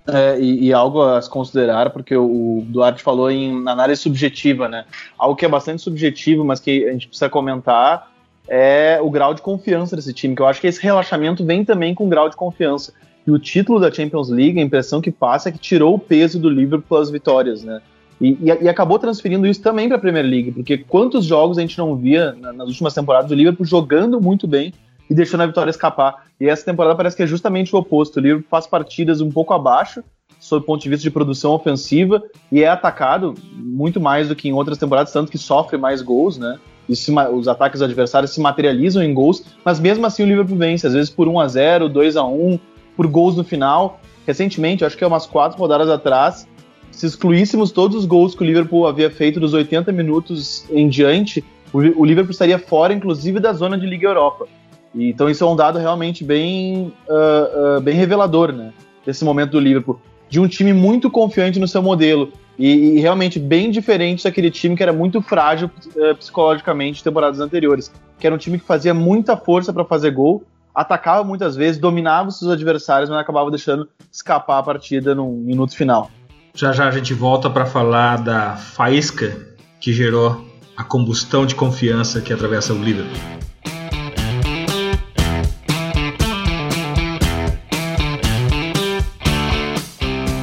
[0.09, 4.85] É, e, e, algo a se considerar, porque o, Duarte falou em análise subjetiva, né?
[5.17, 8.09] Algo que é bastante subjetivo, mas que a gente precisa comentar
[8.47, 11.93] é o grau de confiança desse time, que eu acho que esse relaxamento vem também
[11.93, 12.93] com grau de confiança.
[13.25, 16.39] E o título da Champions League, a impressão que passa é que tirou o peso
[16.39, 17.81] do Liverpool pelas vitórias, né?
[18.21, 21.61] E, e, e acabou transferindo isso também para a Premier League, porque quantos jogos a
[21.61, 24.73] gente não via nas últimas temporadas do Liverpool jogando muito bem
[25.09, 26.27] e deixando a vitória escapar.
[26.39, 28.17] E essa temporada parece que é justamente o oposto.
[28.17, 30.03] O Liverpool faz partidas um pouco abaixo,
[30.39, 34.47] sob o ponto de vista de produção ofensiva, e é atacado muito mais do que
[34.47, 36.59] em outras temporadas, tanto que sofre mais gols, né?
[36.93, 40.93] Se, os ataques adversários se materializam em gols, mas mesmo assim o Liverpool vence, às
[40.93, 42.59] vezes por 1 a 0 2 a 1
[42.95, 43.99] por gols no final.
[44.25, 46.47] Recentemente, acho que é umas quatro rodadas atrás,
[46.91, 51.43] se excluíssemos todos os gols que o Liverpool havia feito dos 80 minutos em diante,
[51.71, 54.47] o Liverpool estaria fora, inclusive, da zona de Liga Europa.
[54.97, 58.73] Então isso é um dado realmente bem, uh, uh, bem revelador, né?
[59.05, 59.99] Desse momento do Liverpool.
[60.29, 62.33] de um time muito confiante no seu modelo.
[62.59, 67.91] E, e realmente bem diferente daquele time que era muito frágil uh, psicologicamente temporadas anteriores.
[68.19, 72.29] Que era um time que fazia muita força para fazer gol, atacava muitas vezes, dominava
[72.29, 76.09] os seus adversários, mas acabava deixando escapar a partida no minuto final.
[76.53, 79.37] Já já a gente volta para falar da faísca
[79.79, 80.43] que gerou
[80.75, 83.37] a combustão de confiança que atravessa o Liverpool.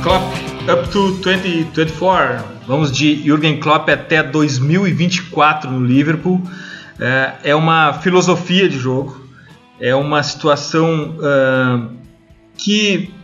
[0.04, 0.34] Klopp
[0.70, 2.44] up to 2024.
[2.66, 6.42] Vamos de Jürgen Klopp até 2024 no Liverpool.
[7.00, 9.26] É, é uma filosofia de jogo,
[9.80, 11.88] é uma situação uh,
[12.54, 13.14] que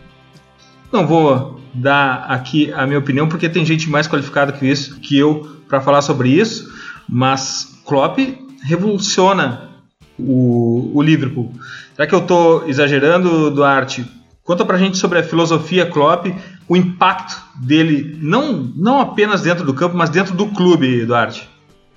[0.91, 5.15] não vou dar aqui a minha opinião porque tem gente mais qualificada que isso, que
[5.15, 6.67] eu, para falar sobre isso.
[7.07, 8.17] Mas Klopp
[8.63, 9.69] revoluciona
[10.17, 11.53] o, o Liverpool.
[11.95, 14.03] Será que eu estou exagerando, Duarte?
[14.43, 16.25] Conta pra gente sobre a filosofia Klopp,
[16.71, 21.49] o impacto dele, não, não apenas dentro do campo, mas dentro do clube, Duarte.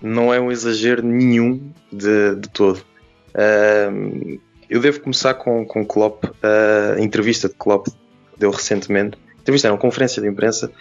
[0.02, 2.78] Não é um exagero nenhum de, de todo.
[3.30, 7.86] Uh, eu devo começar com, com Klopp, uh, a entrevista de Klopp
[8.36, 9.16] deu recentemente.
[9.40, 10.72] Entrevista, uma conferência de imprensa,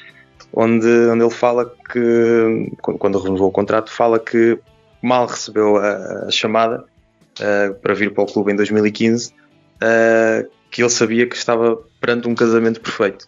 [0.52, 4.58] onde, onde ele fala que, quando renovou o contrato, fala que
[5.04, 6.84] mal recebeu a, a chamada
[7.40, 12.28] uh, para vir para o clube em 2015, uh, que ele sabia que estava perante
[12.28, 13.28] um casamento perfeito.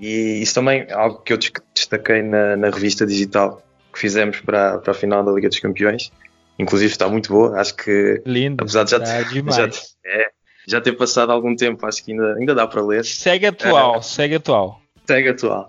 [0.00, 1.38] E isso também é algo que eu
[1.74, 6.10] destaquei na, na revista digital que fizemos para, para a final da Liga dos Campeões.
[6.58, 9.70] Inclusive está muito boa, acho que Lindo, apesar de já, tá já,
[10.04, 10.30] é,
[10.66, 13.04] já ter passado algum tempo, acho que ainda, ainda dá para ler.
[13.04, 14.80] Segue atual, é, segue atual.
[15.06, 15.66] Segue atual.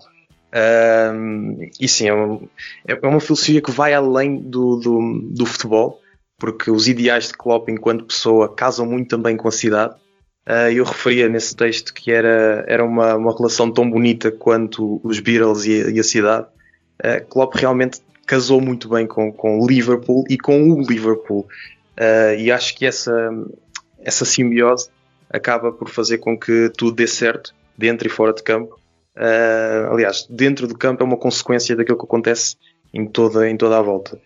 [1.80, 2.40] E sim, é uma,
[2.86, 6.00] é uma filosofia que vai além do, do, do, futebol,
[6.38, 9.96] porque os ideais de Klopp enquanto pessoa casam muito também com a cidade.
[10.46, 15.18] Uh, eu referia nesse texto que era, era uma, uma relação tão bonita quanto os
[15.18, 16.46] Beatles e a, e a cidade.
[17.02, 21.46] Uh, Klopp realmente casou muito bem com, com Liverpool e com o Liverpool.
[21.98, 23.30] Uh, e acho que essa,
[24.00, 24.90] essa simbiose
[25.30, 28.78] acaba por fazer com que tudo dê certo, dentro e fora de campo.
[29.16, 32.56] Uh, aliás, dentro do campo é uma consequência daquilo que acontece
[32.92, 34.20] em toda, em toda a volta.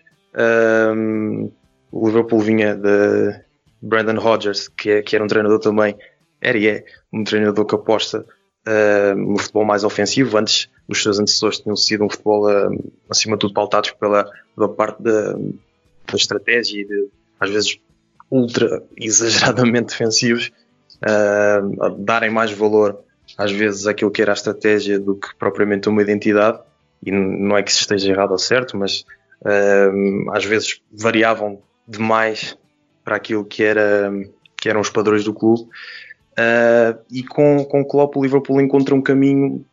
[1.91, 3.41] O Liverpool vinha de
[3.81, 5.97] Brandon Rodgers, que, é, que era um treinador também,
[6.41, 8.25] era e é um treinador que aposta
[8.67, 10.37] uh, no futebol mais ofensivo.
[10.37, 14.69] Antes, os seus antecessores tinham sido um futebol, uh, acima de tudo, pautados pela, pela
[14.69, 17.09] parte da, da estratégia e de,
[17.41, 17.79] às vezes,
[18.31, 20.51] ultra exageradamente defensivos,
[21.03, 23.05] uh, darem mais valor
[23.37, 26.61] às vezes aquilo que era a estratégia do que propriamente uma identidade,
[27.05, 29.05] e não é que se esteja errado ou certo, mas
[30.33, 32.57] às vezes variavam demais
[33.09, 34.13] para aquilo que, era,
[34.55, 35.63] que eram os padrões do clube.
[35.63, 39.65] Uh, e com, com o Klopp o Liverpool encontra um caminho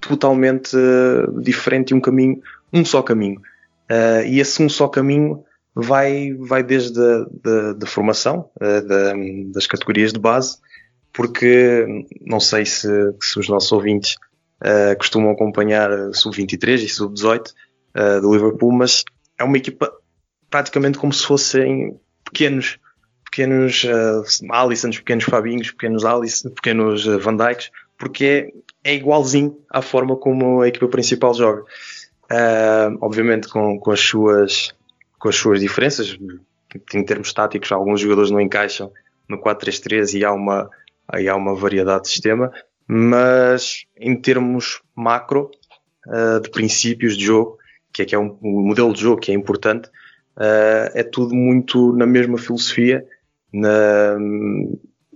[0.00, 2.40] totalmente uh, diferente e um caminho,
[2.72, 3.40] um só caminho.
[3.90, 9.12] Uh, e esse um só caminho vai, vai desde a da, formação, da,
[9.52, 10.58] das categorias de base,
[11.12, 12.88] porque não sei se,
[13.20, 14.14] se os nossos ouvintes
[14.98, 19.04] costumam acompanhar Sub-23 e Sub-18 uh, do Liverpool, mas
[19.36, 19.92] é uma equipa
[20.48, 22.78] praticamente como se fossem pequenos
[23.34, 28.52] pequenos uh, Alissons, pequenos Fabinhos, pequenos Alice, pequenos uh, Van Dijks, porque
[28.84, 31.62] é, é, igualzinho à forma como a equipa principal joga.
[32.30, 34.72] Uh, obviamente com, com, as suas,
[35.18, 36.16] com as suas diferenças,
[36.94, 38.92] em termos táticos, alguns jogadores não encaixam
[39.28, 40.70] no 4-3-3 e há uma,
[41.08, 42.52] há uma variedade de sistema,
[42.86, 45.50] mas em termos macro,
[46.06, 47.58] uh, de princípios de jogo,
[47.92, 49.88] que é, que é um, um modelo de jogo que é importante,
[50.36, 53.04] uh, é tudo muito na mesma filosofia,
[53.54, 54.16] na,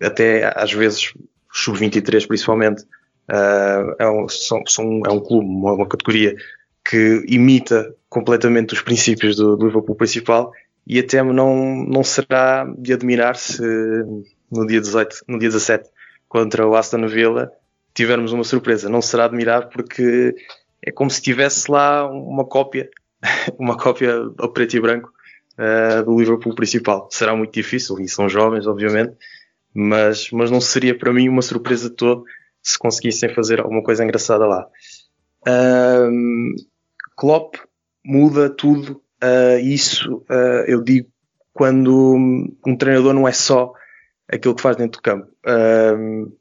[0.01, 1.13] até às vezes
[1.53, 2.83] sub-23 principalmente,
[3.29, 6.37] uh, é, um, são, são, é um clube, uma, uma, categoria
[6.89, 10.53] que imita completamente os princípios do, do Liverpool principal
[10.87, 13.63] e até não, não será de admirar se
[14.51, 15.91] no dia 18, no dia 17
[16.29, 17.51] contra o Aston Villa,
[17.93, 18.89] tivermos uma surpresa.
[18.89, 20.35] Não será admirar porque
[20.83, 22.89] é como se tivesse lá uma cópia,
[23.59, 25.13] uma cópia ao preto e branco
[25.59, 27.09] uh, do Liverpool principal.
[27.11, 29.15] Será muito difícil e são jovens, obviamente,
[29.75, 32.23] mas, mas não seria para mim uma surpresa toda
[32.63, 34.67] se conseguissem fazer alguma coisa engraçada lá.
[35.47, 36.55] Uh,
[37.17, 37.57] Klopp
[38.05, 39.03] muda tudo.
[39.23, 41.09] Uh, isso uh, eu digo
[41.53, 42.15] quando
[42.65, 43.73] um treinador não é só
[44.29, 45.29] aquilo que faz dentro do campo.
[45.45, 46.33] Um,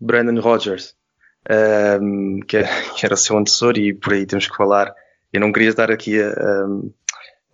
[0.00, 0.96] Brandon Rodgers,
[2.00, 2.64] um, que, é,
[2.96, 4.92] que, era seu antecessor, e por aí temos que falar.
[5.32, 6.66] Eu não queria estar aqui a,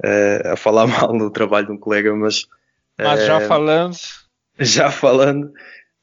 [0.02, 2.46] a, a falar mal do trabalho de um colega, mas.
[2.98, 3.96] Mas já falando.
[4.58, 5.46] Já falando,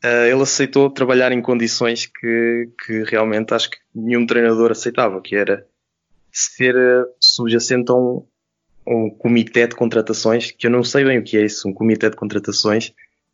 [0.04, 5.36] uh, ele aceitou trabalhar em condições que, que realmente acho que nenhum treinador aceitava, que
[5.36, 5.66] era
[6.32, 8.26] ser uh, subjacente a um,
[8.88, 12.10] um comitê de contratações, que eu não sei bem o que é isso, um comitê
[12.10, 12.92] de contratações.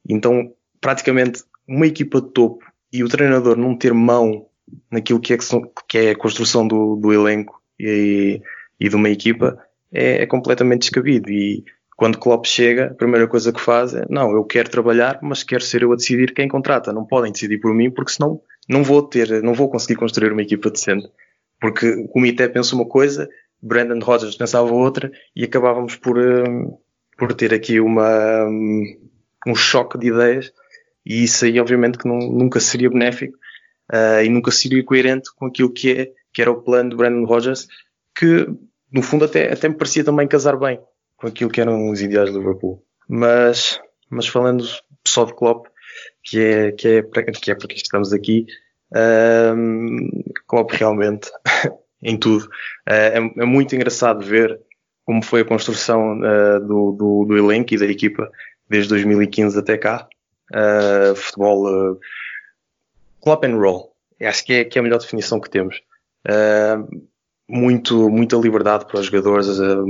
[0.08, 4.47] Então, praticamente, uma equipa de topo e o treinador não ter mão
[4.91, 8.41] naquilo que é, que são, que é a construção do, do elenco e,
[8.80, 11.30] e de uma equipa é, é, completamente descabido.
[11.30, 11.63] E
[11.95, 15.63] quando Klopp chega, a primeira coisa que faz é: não, eu quero trabalhar, mas quero
[15.63, 16.93] ser eu a decidir quem contrata.
[16.93, 20.41] Não podem decidir por mim, porque senão não vou ter, não vou conseguir construir uma
[20.41, 21.08] equipa decente.
[21.60, 23.30] Porque o comitê pensa uma coisa,
[23.62, 26.78] Brandon Rodgers pensava outra, e acabávamos por, um,
[27.17, 28.45] por ter aqui uma,
[29.48, 30.52] um choque de ideias.
[31.06, 33.38] E isso aí, obviamente, que não, nunca seria benéfico
[33.91, 37.26] uh, e nunca seria coerente com aquilo que, é, que era o plano de Brandon
[37.26, 37.67] Rodgers,
[38.15, 38.48] que
[38.96, 40.80] no fundo até, até me parecia também casar bem
[41.18, 42.82] com aquilo que eram os ideais do Liverpool.
[43.10, 43.78] Mas,
[44.10, 44.64] mas falando
[45.06, 45.68] só de Klopp,
[46.24, 48.46] que é, que é, que é porque estamos aqui,
[49.54, 50.10] um,
[50.48, 51.30] Klopp realmente,
[52.02, 52.50] em tudo, uh,
[52.88, 54.58] é, é, muito engraçado ver
[55.04, 58.32] como foi a construção uh, do, do, do, elenco e da equipa
[58.70, 60.08] desde 2015 até cá.
[60.54, 62.00] Uh, futebol uh,
[63.22, 63.94] Klopp and roll.
[64.22, 65.82] Acho que é, que é a melhor definição que temos.
[66.26, 67.06] Uh,
[67.48, 69.86] muito, muita liberdade para os jogadores uh,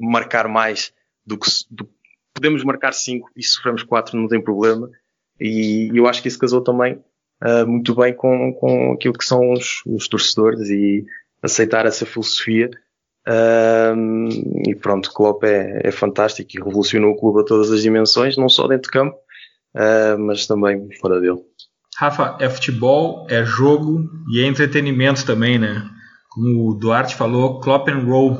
[0.00, 0.92] marcar mais
[1.26, 1.88] do que do,
[2.34, 4.90] podemos marcar 5 e sofremos 4 não tem problema.
[5.40, 7.00] E eu acho que isso casou também
[7.42, 11.04] uh, muito bem com, com aquilo que são os, os torcedores e
[11.42, 12.70] aceitar essa filosofia.
[13.26, 18.36] Uh, e pronto, Klopp é, é fantástico e revolucionou o clube a todas as dimensões,
[18.36, 19.16] não só dentro de campo,
[19.74, 21.40] uh, mas também fora dele.
[21.96, 25.88] Rafa, é futebol, é jogo e é entretenimento também, né?
[26.34, 28.36] Como o Duarte falou, Klopp and Roll,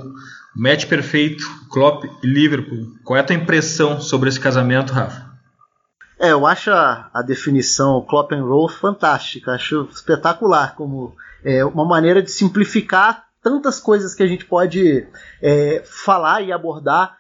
[0.55, 2.93] match perfeito, Klopp e Liverpool.
[3.05, 5.33] Qual é a tua impressão sobre esse casamento, Rafa?
[6.19, 11.85] É, eu acho a, a definição Klopp and Roll fantástica, acho espetacular como é, uma
[11.85, 15.07] maneira de simplificar tantas coisas que a gente pode
[15.43, 17.17] é, falar e abordar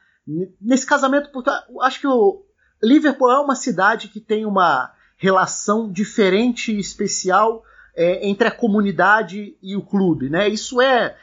[0.61, 1.51] nesse casamento, porque
[1.83, 2.43] acho que o
[2.83, 7.63] Liverpool é uma cidade que tem uma relação diferente e especial
[7.97, 10.29] é, entre a comunidade e o clube.
[10.29, 10.49] Né?
[10.49, 11.17] Isso é.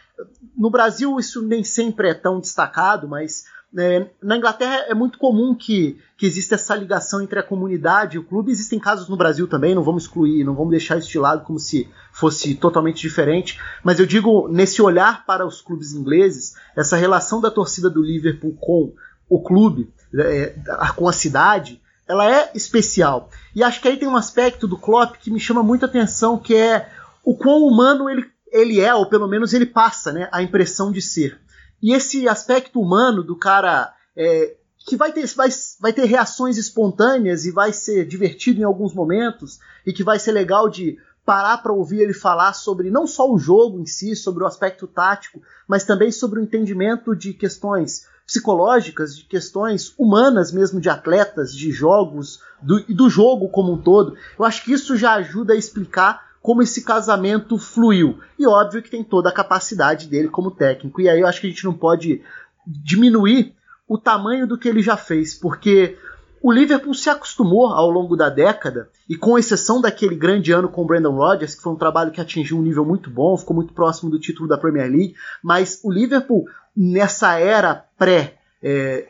[0.56, 3.46] No Brasil, isso nem sempre é tão destacado, mas
[3.78, 8.20] é, na Inglaterra é muito comum que, que exista essa ligação entre a comunidade e
[8.20, 8.52] o clube.
[8.52, 11.58] Existem casos no Brasil também, não vamos excluir, não vamos deixar isso de lado como
[11.58, 13.60] se fosse totalmente diferente.
[13.84, 18.56] Mas eu digo, nesse olhar para os clubes ingleses, essa relação da torcida do Liverpool
[18.60, 18.94] com
[19.30, 20.54] o clube, é,
[20.96, 21.82] com a cidade,
[22.12, 23.30] ela é especial.
[23.56, 26.54] E acho que aí tem um aspecto do Klopp que me chama muita atenção, que
[26.54, 26.92] é
[27.24, 31.02] o quão humano ele, ele é, ou pelo menos ele passa né, a impressão de
[31.02, 31.40] ser.
[31.82, 35.48] E esse aspecto humano do cara é, que vai ter, vai,
[35.80, 40.34] vai ter reações espontâneas e vai ser divertido em alguns momentos, e que vai ser
[40.34, 44.44] legal de parar para ouvir ele falar sobre não só o jogo em si, sobre
[44.44, 50.80] o aspecto tático, mas também sobre o entendimento de questões psicológicas, de questões humanas mesmo
[50.80, 54.16] de atletas, de jogos do, do jogo como um todo.
[54.40, 58.20] Eu acho que isso já ajuda a explicar como esse casamento fluiu.
[58.40, 61.02] E óbvio que tem toda a capacidade dele como técnico.
[61.02, 62.22] E aí eu acho que a gente não pode
[62.66, 63.54] diminuir
[63.86, 65.98] o tamanho do que ele já fez, porque
[66.42, 70.82] o Liverpool se acostumou ao longo da década, e com exceção daquele grande ano com
[70.82, 73.74] o Brandon Rodgers, que foi um trabalho que atingiu um nível muito bom, ficou muito
[73.74, 79.08] próximo do título da Premier League, mas o Liverpool nessa era pré é,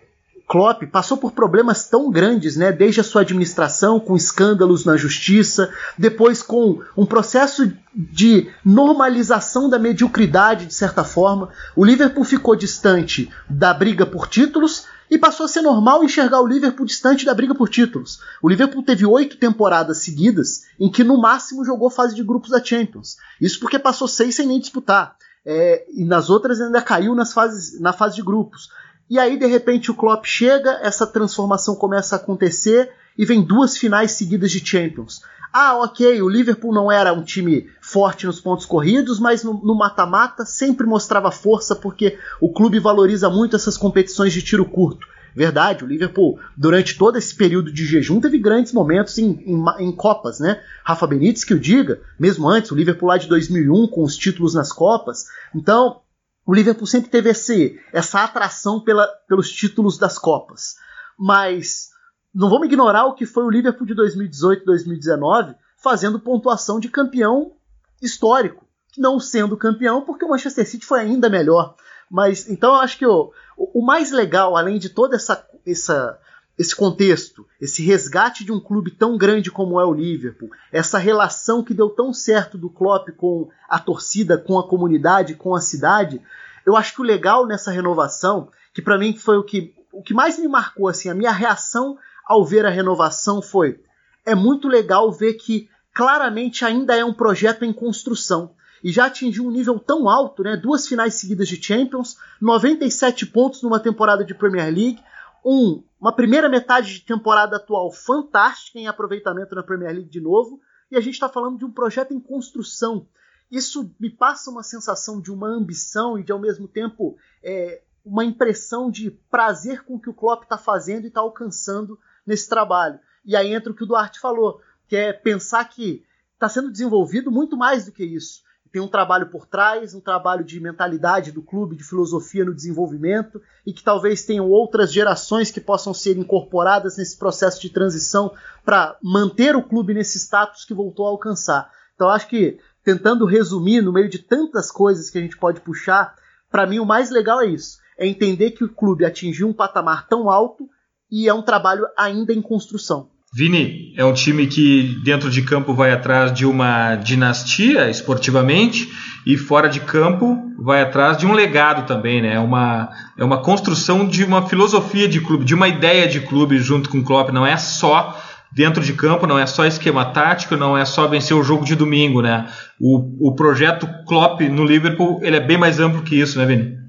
[0.51, 2.73] Klopp passou por problemas tão grandes, né?
[2.73, 9.79] Desde a sua administração, com escândalos na justiça, depois com um processo de normalização da
[9.79, 11.51] mediocridade, de certa forma.
[11.73, 16.47] O Liverpool ficou distante da briga por títulos e passou a ser normal enxergar o
[16.47, 18.19] Liverpool distante da briga por títulos.
[18.41, 22.61] O Liverpool teve oito temporadas seguidas em que no máximo jogou fase de grupos da
[22.61, 23.15] Champions.
[23.39, 27.79] Isso porque passou seis sem nem disputar é, e nas outras ainda caiu nas fases,
[27.79, 28.69] na fase de grupos.
[29.11, 33.77] E aí, de repente, o Klopp chega, essa transformação começa a acontecer e vem duas
[33.77, 35.21] finais seguidas de Champions.
[35.51, 40.45] Ah, ok, o Liverpool não era um time forte nos pontos corridos, mas no mata-mata
[40.45, 45.05] sempre mostrava força porque o clube valoriza muito essas competições de tiro curto.
[45.35, 49.91] Verdade, o Liverpool, durante todo esse período de jejum, teve grandes momentos em, em, em,
[49.91, 50.61] Copas, né?
[50.85, 54.53] Rafa Benítez que o diga, mesmo antes, o Liverpool lá de 2001, com os títulos
[54.53, 55.25] nas Copas.
[55.53, 56.00] Então,
[56.45, 60.75] o Liverpool sempre teve esse, essa atração pela, pelos títulos das Copas.
[61.17, 61.89] Mas
[62.33, 67.53] não vamos ignorar o que foi o Liverpool de 2018 2019, fazendo pontuação de campeão
[68.01, 68.65] histórico.
[68.97, 71.75] Não sendo campeão, porque o Manchester City foi ainda melhor.
[72.09, 76.19] Mas então eu acho que o, o mais legal, além de toda essa, essa
[76.61, 81.63] esse contexto, esse resgate de um clube tão grande como é o Liverpool, essa relação
[81.63, 86.21] que deu tão certo do Klopp com a torcida, com a comunidade, com a cidade,
[86.63, 90.13] eu acho que o legal nessa renovação, que para mim foi o que, o que
[90.13, 91.97] mais me marcou, assim, a minha reação
[92.27, 93.79] ao ver a renovação foi:
[94.23, 98.51] é muito legal ver que claramente ainda é um projeto em construção
[98.83, 100.55] e já atingiu um nível tão alto, né?
[100.55, 104.99] Duas finais seguidas de Champions, 97 pontos numa temporada de Premier League,
[105.43, 110.59] um, uma primeira metade de temporada atual fantástica em aproveitamento na Premier League de novo,
[110.89, 113.07] e a gente está falando de um projeto em construção.
[113.49, 118.23] Isso me passa uma sensação de uma ambição e de ao mesmo tempo é, uma
[118.23, 122.99] impressão de prazer com o que o Klopp está fazendo e está alcançando nesse trabalho.
[123.25, 127.31] E aí entra o que o Duarte falou, que é pensar que está sendo desenvolvido
[127.31, 131.41] muito mais do que isso tem um trabalho por trás, um trabalho de mentalidade do
[131.41, 136.97] clube, de filosofia no desenvolvimento, e que talvez tenham outras gerações que possam ser incorporadas
[136.97, 141.69] nesse processo de transição para manter o clube nesse status que voltou a alcançar.
[141.95, 146.15] Então acho que, tentando resumir, no meio de tantas coisas que a gente pode puxar,
[146.49, 150.07] para mim o mais legal é isso: é entender que o clube atingiu um patamar
[150.07, 150.69] tão alto
[151.11, 153.09] e é um trabalho ainda em construção.
[153.33, 158.89] Vini, é um time que dentro de campo vai atrás de uma dinastia esportivamente
[159.25, 162.33] e fora de campo vai atrás de um legado também, né?
[162.33, 166.59] É uma, é uma construção de uma filosofia de clube, de uma ideia de clube
[166.59, 167.29] junto com o Klopp.
[167.29, 168.21] Não é só
[168.51, 171.73] dentro de campo, não é só esquema tático, não é só vencer o jogo de
[171.73, 172.47] domingo, né?
[172.77, 176.80] O, o projeto Klopp no Liverpool ele é bem mais amplo que isso, né, Vini?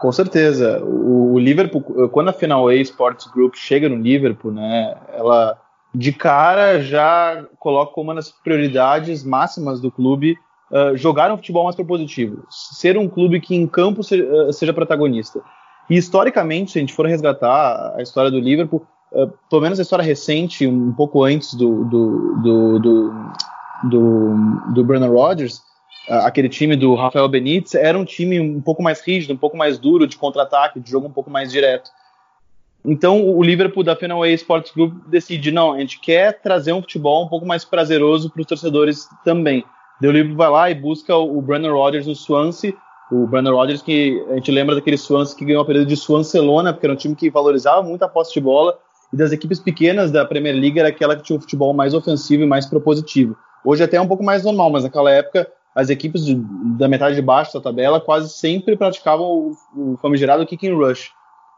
[0.00, 0.82] Com certeza.
[0.84, 5.58] O, o Liverpool, quando a Final A Sports Group chega no Liverpool, né, ela
[5.94, 10.36] de cara já coloca como uma das prioridades máximas do clube
[10.70, 14.72] uh, jogar um futebol mais propositivo, ser um clube que em campo se, uh, seja
[14.72, 15.40] protagonista.
[15.88, 19.82] E historicamente, se a gente for resgatar a história do Liverpool, uh, pelo menos a
[19.82, 23.12] história recente, um pouco antes do, do, do, do,
[23.84, 24.34] do,
[24.74, 25.62] do Brennan Rodgers,
[26.08, 29.78] aquele time do Rafael Benítez era um time um pouco mais rígido, um pouco mais
[29.78, 31.90] duro de contra-ataque, de jogo um pouco mais direto.
[32.84, 37.24] Então o Liverpool da Fenway Sports Group decide, não, a gente quer trazer um futebol
[37.24, 39.64] um pouco mais prazeroso para os torcedores também.
[40.00, 42.72] O Liverpool vai lá e busca o Brandon Rodgers no Swansea,
[43.10, 46.72] o Brandon Rodgers que a gente lembra daquele Swansea que ganhou a período de Swanselona,
[46.72, 48.78] porque era um time que valorizava muito a posse de bola,
[49.12, 52.42] e das equipes pequenas da Premier League era aquela que tinha um futebol mais ofensivo
[52.42, 53.36] e mais propositivo.
[53.64, 56.34] Hoje até é um pouco mais normal, mas naquela época as equipes de,
[56.76, 61.12] da metade de baixo da tabela quase sempre praticavam o, o famigerado kick and rush.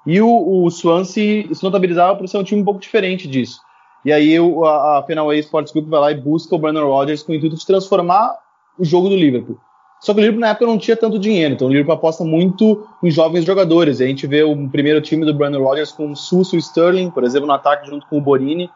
[0.06, 3.58] E o, o Swansea se notabilizava por ser um time um pouco diferente disso.
[4.04, 7.22] E aí o, a, a Fenway Sports Group vai lá e busca o Brandon Rodgers
[7.22, 8.36] com o intuito de transformar
[8.78, 9.58] o jogo do Liverpool.
[10.02, 12.86] Só que o Liverpool na época não tinha tanto dinheiro, então o Liverpool aposta muito
[13.02, 14.00] em jovens jogadores.
[14.00, 17.10] E a gente vê o primeiro time do Brandon Rodgers com o Susso e Sterling,
[17.10, 18.70] por exemplo, no ataque junto com o Borini.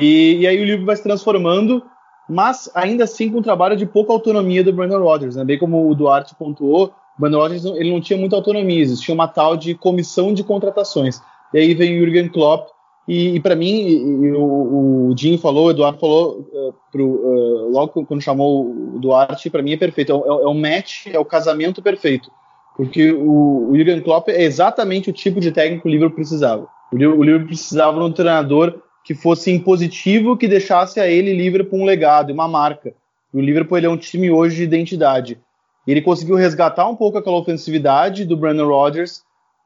[0.00, 1.82] E, e aí o Liverpool vai se transformando
[2.28, 5.44] mas ainda assim com um trabalho de pouca autonomia do Brandon Rodgers, né?
[5.44, 9.28] bem como o Duarte pontuou, o Brandon Rodgers ele não tinha muita autonomia, existia uma
[9.28, 11.20] tal de comissão de contratações.
[11.54, 12.68] E aí vem o Jürgen Klopp,
[13.08, 17.06] e, e para mim, e, e o, o Jim falou, o Eduardo falou, uh, pro,
[17.06, 21.06] uh, logo quando chamou o Duarte, para mim é perfeito, é, é, é, o match,
[21.06, 22.30] é o casamento perfeito,
[22.76, 26.66] porque o, o Jürgen Klopp é exatamente o tipo de técnico que o Liverpool precisava.
[26.92, 31.78] O, o Liverpool precisava de um treinador que fosse impositivo, que deixasse a ele Liverpool
[31.78, 32.92] um legado, uma marca.
[33.32, 35.38] O Liverpool ele é um time hoje de identidade.
[35.86, 39.22] Ele conseguiu resgatar um pouco aquela ofensividade do Brandon Rodgers,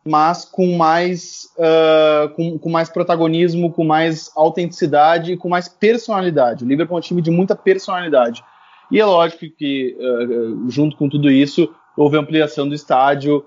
[0.06, 6.62] mas com mais, uh, com, com, mais protagonismo, com mais autenticidade e com mais personalidade.
[6.62, 8.44] O Liverpool é um time de muita personalidade.
[8.92, 13.38] E é lógico que, uh, junto com tudo isso, houve ampliação do estádio,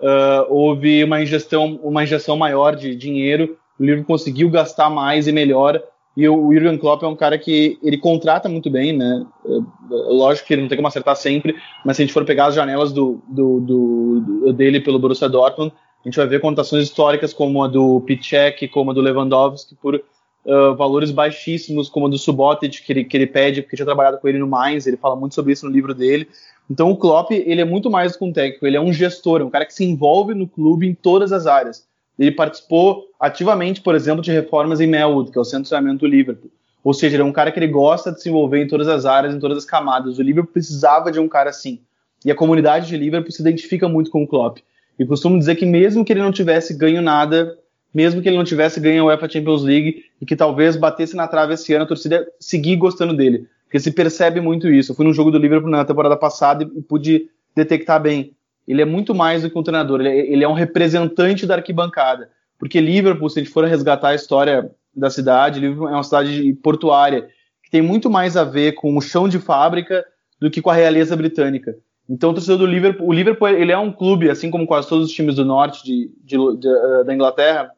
[0.00, 5.32] uh, houve uma injeção, uma injeção maior de dinheiro o Liverpool conseguiu gastar mais e
[5.32, 5.82] melhor.
[6.16, 9.26] E o Jurgen Klopp é um cara que ele contrata muito bem, né?
[9.46, 9.58] É,
[9.90, 12.54] lógico que ele não tem como acertar sempre, mas se a gente for pegar as
[12.54, 15.72] janelas do, do, do, dele pelo Borussia Dortmund,
[16.04, 19.94] a gente vai ver contações históricas como a do Piszczek, como a do Lewandowski, por
[19.94, 24.18] uh, valores baixíssimos, como a do Subotic, que ele, que ele pede, porque tinha trabalhado
[24.18, 26.28] com ele no Mainz, ele fala muito sobre isso no livro dele.
[26.68, 29.40] Então o Klopp, ele é muito mais do que um técnico, ele é um gestor,
[29.40, 31.86] é um cara que se envolve no clube em todas as áreas.
[32.18, 36.00] Ele participou ativamente, por exemplo, de reformas em Melwood, que é o centro de treinamento
[36.00, 36.50] do Liverpool.
[36.84, 39.06] Ou seja, ele é um cara que ele gosta de se envolver em todas as
[39.06, 40.18] áreas, em todas as camadas.
[40.18, 41.80] O Liverpool precisava de um cara assim.
[42.24, 44.58] E a comunidade de Liverpool se identifica muito com o Klopp.
[44.98, 47.56] E costumo dizer que mesmo que ele não tivesse ganho nada,
[47.94, 51.28] mesmo que ele não tivesse ganho a UEFA Champions League e que talvez batesse na
[51.28, 53.46] trave esse ano, a torcida seguir gostando dele.
[53.64, 54.92] Porque se percebe muito isso.
[54.92, 58.34] Eu fui num jogo do Liverpool na temporada passada e pude detectar bem
[58.66, 61.54] ele é muito mais do que um treinador, ele é, ele é um representante da
[61.54, 62.30] arquibancada.
[62.58, 66.52] porque Liverpool, se a gente for resgatar a história da cidade, Liverpool é uma cidade
[66.62, 67.28] portuária,
[67.62, 70.04] que tem muito mais a ver com o chão de fábrica
[70.40, 71.76] do que com a realeza britânica.
[72.08, 75.06] Então, o torcedor do Liverpool, o Liverpool ele é um clube, assim como quase todos
[75.06, 77.70] os times do norte de, de, de, eh, da Inglaterra,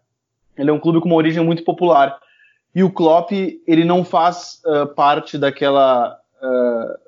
[0.56, 2.18] ele é um clube com uma origem muito popular.
[2.74, 7.03] E o Klopp, ele não faz uh, parte daquela uh,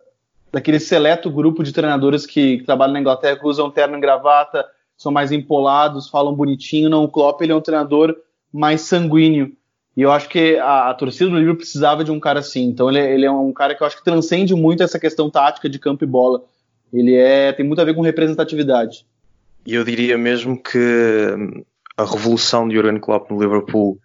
[0.57, 4.65] daquele seleto grupo de treinadores que, que, trabalham na Inglaterra, que usam terno e gravata,
[4.97, 6.89] são mais empolados, falam bonitinho.
[6.89, 8.17] Não, o Klopp ele é um treinador
[8.51, 9.53] mais sanguíneo.
[9.95, 12.65] E eu acho que a, a torcida do Liverpool precisava de um cara assim.
[12.65, 15.69] Então ele, ele, é um cara que eu acho que transcende muito essa questão tática
[15.69, 16.43] de campo e bola.
[16.91, 19.05] Ele é tem muito a ver com representatividade.
[19.67, 20.79] E eu diria mesmo que
[21.37, 21.65] hum,
[21.99, 23.99] a revolução de Jurgen Klopp no Liverpool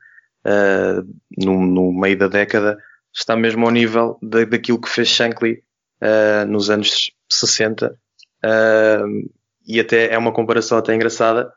[0.46, 2.78] uh, no, no, meio da década
[3.14, 5.64] está mesmo ao nível de, daquilo que fez Shankly
[6.02, 7.98] uh, nos anos 60
[8.46, 9.30] uh,
[9.68, 11.52] e até é uma comparação até engraçada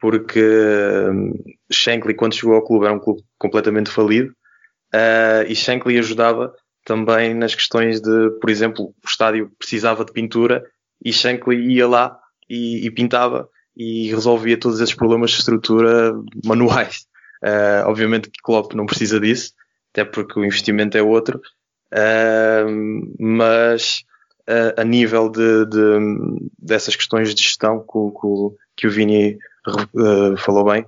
[0.00, 1.32] porque um,
[1.70, 4.32] Shankly quando chegou ao clube era um clube completamente falido
[5.46, 6.54] e Shankly ajudava
[6.88, 10.64] também nas questões de, por exemplo, o estádio precisava de pintura
[11.04, 12.18] e Shankly ia lá
[12.48, 13.46] e, e pintava
[13.76, 17.06] e resolvia todos esses problemas de estrutura manuais.
[17.44, 19.52] Uh, obviamente que Klopp não precisa disso,
[19.92, 21.40] até porque o investimento é outro,
[21.92, 24.04] uh, mas
[24.48, 29.38] uh, a nível de, de, dessas questões de gestão que, que, o Vini
[30.38, 30.86] falou bem,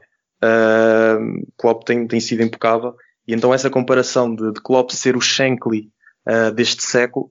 [1.59, 2.95] Klopp tem, tem sido impecável
[3.27, 5.91] e então essa comparação de, de Klopp ser o Shankly
[6.55, 7.31] deste século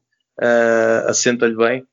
[1.08, 1.88] assenta-lhe bem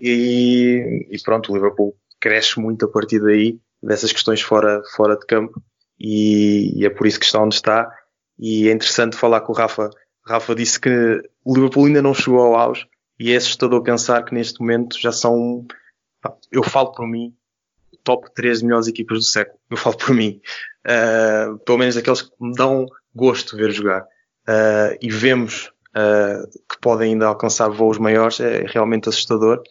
[0.00, 5.26] e, e pronto, o Liverpool cresce muito a partir daí, dessas questões fora, fora de
[5.26, 5.62] campo,
[5.98, 7.90] e, e, é por isso que está onde está.
[8.38, 9.90] E é interessante falar com o Rafa.
[10.26, 12.86] Rafa disse que o Liverpool ainda não chegou ao auge,
[13.18, 15.66] e é assustador pensar que neste momento já são,
[16.50, 17.34] eu falo por mim,
[18.04, 19.58] top 3 melhores equipas do século.
[19.70, 20.40] Eu falo por mim.
[20.86, 24.02] Uh, pelo menos aqueles que me dão gosto de ver jogar.
[24.46, 29.62] Uh, e vemos uh, que podem ainda alcançar voos maiores, é realmente assustador.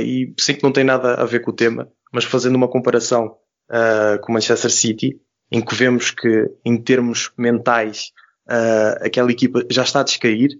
[0.00, 3.36] E sei que não tem nada a ver com o tema, mas fazendo uma comparação
[4.22, 8.12] com o Manchester City, em que vemos que, em termos mentais,
[8.48, 10.50] uh, aquela equipa já está a descair,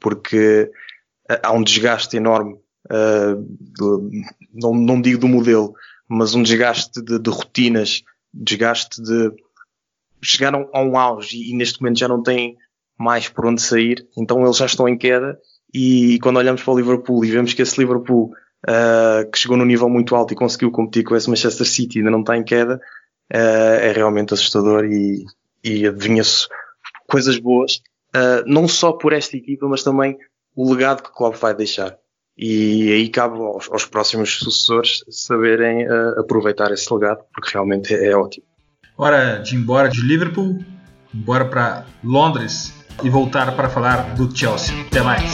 [0.00, 0.70] porque
[1.42, 2.56] há um desgaste enorme,
[2.88, 4.10] do,
[4.50, 5.74] não, não, digo do modelo,
[6.08, 9.30] mas um desgaste de, de rotinas, desgaste de.
[10.22, 12.56] chegaram a um auge e, e neste momento já não têm
[12.98, 15.38] mais por onde sair, então eles já estão em queda
[15.72, 18.32] e quando olhamos para o Liverpool e vemos que esse Liverpool
[18.68, 22.10] uh, que chegou num nível muito alto e conseguiu competir com esse Manchester City ainda
[22.10, 22.76] não está em queda,
[23.32, 23.36] uh,
[23.80, 25.24] é realmente assustador e,
[25.64, 26.46] e adivinha-se
[27.12, 27.82] coisas boas,
[28.16, 30.16] uh, não só por esta equipa, mas também
[30.56, 31.94] o legado que o clube vai deixar.
[32.38, 35.86] E aí cabe aos, aos próximos sucessores saberem
[36.16, 38.46] aproveitar esse legado, porque realmente é, é ótimo.
[38.96, 40.58] Hora de ir embora de Liverpool,
[41.14, 42.72] embora para Londres
[43.04, 44.74] e voltar para falar do Chelsea.
[44.86, 45.30] Até mais!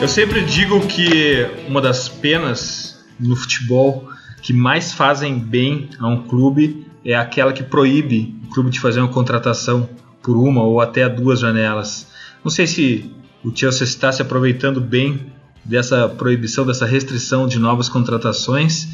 [0.00, 4.08] Eu sempre digo que uma das penas no futebol
[4.42, 9.00] que mais fazem bem a um clube é aquela que proíbe o clube de fazer
[9.00, 9.88] uma contratação
[10.22, 12.08] por uma ou até duas janelas.
[12.44, 13.10] Não sei se
[13.44, 15.32] o Chelsea está se aproveitando bem
[15.64, 18.88] dessa proibição, dessa restrição de novas contratações,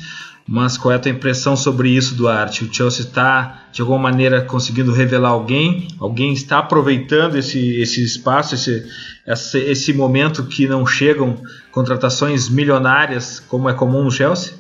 [0.49, 2.65] mas qual é a tua impressão sobre isso, Duarte?
[2.65, 5.89] O Chelsea está, de alguma maneira, conseguindo revelar alguém?
[5.99, 8.87] Alguém está aproveitando esse, esse espaço, esse,
[9.27, 11.43] esse, esse momento que não chegam
[11.73, 14.55] contratações milionárias, como é comum no Chelsea?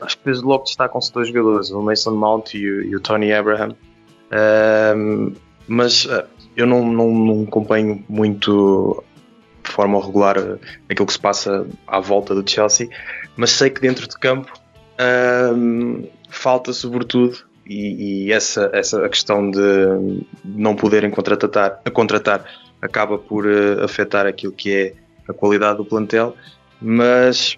[0.00, 3.32] Acho que desde logo destacam-se dois jogadores, o Mason Mount e o, e o Tony
[3.32, 3.74] Abraham.
[4.96, 5.34] Um,
[5.66, 6.24] mas uh,
[6.56, 9.02] eu não, não, não acompanho muito
[9.62, 12.88] de forma regular uh, aquilo que se passa à volta do Chelsea,
[13.36, 14.52] mas sei que dentro de campo
[15.54, 22.44] um, falta sobretudo e, e, essa, essa a questão de não poderem contratar, contratar
[22.82, 24.94] acaba por uh, afetar aquilo que é
[25.28, 26.36] a qualidade do plantel,
[26.82, 27.56] mas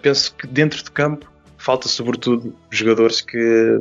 [0.00, 1.26] penso que dentro de campo
[1.64, 3.80] falta sobretudo jogadores que,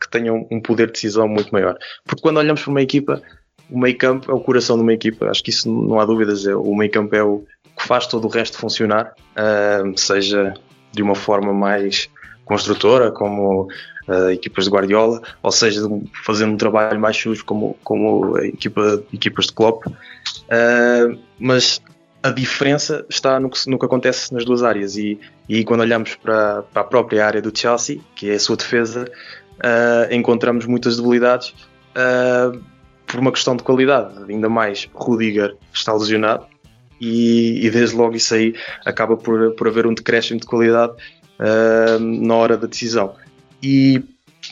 [0.00, 1.78] que tenham um poder de decisão muito maior.
[2.04, 3.22] Porque quando olhamos para uma equipa,
[3.70, 6.46] o meio campo é o coração de uma equipa, acho que isso não há dúvidas,
[6.46, 7.44] é, o meio campo é o
[7.78, 10.54] que faz todo o resto funcionar, uh, seja
[10.92, 12.10] de uma forma mais
[12.44, 13.68] construtora, como
[14.08, 15.80] uh, equipas de Guardiola, ou seja,
[16.24, 19.86] fazendo um trabalho mais sujo como, como equipa, equipas de Klopp.
[19.86, 21.80] Uh, mas
[22.22, 25.18] a diferença está no que, no que acontece nas duas áreas e,
[25.52, 29.04] e quando olhamos para, para, a própria área do Chelsea, que é a sua defesa,
[29.58, 31.54] uh, encontramos muitas debilidades
[33.06, 36.46] por uma questão de qualidade, ainda mais Rudiger está lesionado
[36.98, 38.54] e, e, desde logo isso aí
[38.86, 40.94] acaba por, por haver um decréscimo de qualidade
[41.38, 43.14] uh, na hora da decisão.
[43.62, 44.02] E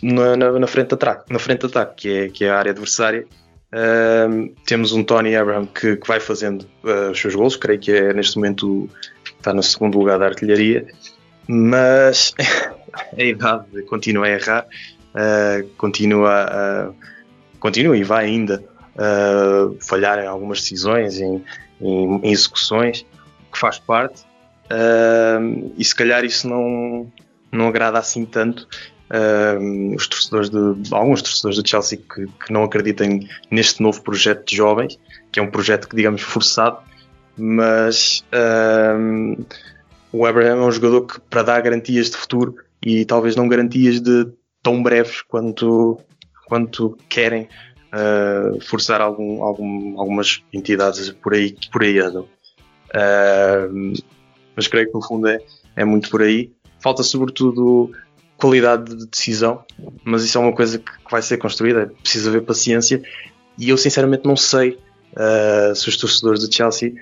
[0.03, 2.59] na, na, na, frente de ataque, na frente de ataque que, é, que é a
[2.59, 3.25] área adversária,
[3.73, 7.93] uh, temos um Tony Abraham que, que vai fazendo uh, os seus gols, creio que
[7.93, 8.91] é neste momento
[9.41, 10.87] está no segundo lugar da artilharia,
[11.49, 12.35] mas
[13.17, 14.67] a idade continua a errar,
[15.77, 16.91] continua, a,
[17.59, 18.63] continua e vai ainda
[19.81, 21.43] falhar em algumas decisões, em,
[21.81, 23.05] em, execuções,
[23.51, 24.23] que faz parte,
[24.71, 27.11] uh, e se calhar isso não,
[27.51, 28.69] não agrada assim tanto
[29.11, 34.47] uh, os torcedores de alguns torcedores do Chelsea que, que, não acreditem neste novo projeto
[34.47, 34.99] de jovens,
[35.33, 36.79] que é um projeto que digamos forçado,
[37.41, 39.45] mas uh,
[40.13, 44.01] o Abraham é um jogador que para dar garantias de futuro e talvez não garantias
[44.01, 44.27] de
[44.63, 45.99] tão breves quanto,
[46.47, 47.49] quanto querem
[47.93, 52.29] uh, forçar algum, algum, algumas entidades por aí, por aí andam.
[52.91, 53.93] Uh,
[54.55, 55.39] mas creio que no fundo é,
[55.77, 56.53] é muito por aí.
[56.83, 57.91] Falta sobretudo
[58.37, 59.65] qualidade de decisão,
[60.03, 63.03] mas isso é uma coisa que, vai ser construída, preciso haver paciência
[63.59, 64.79] e eu sinceramente não sei
[65.13, 66.95] uh, se os torcedores do Chelsea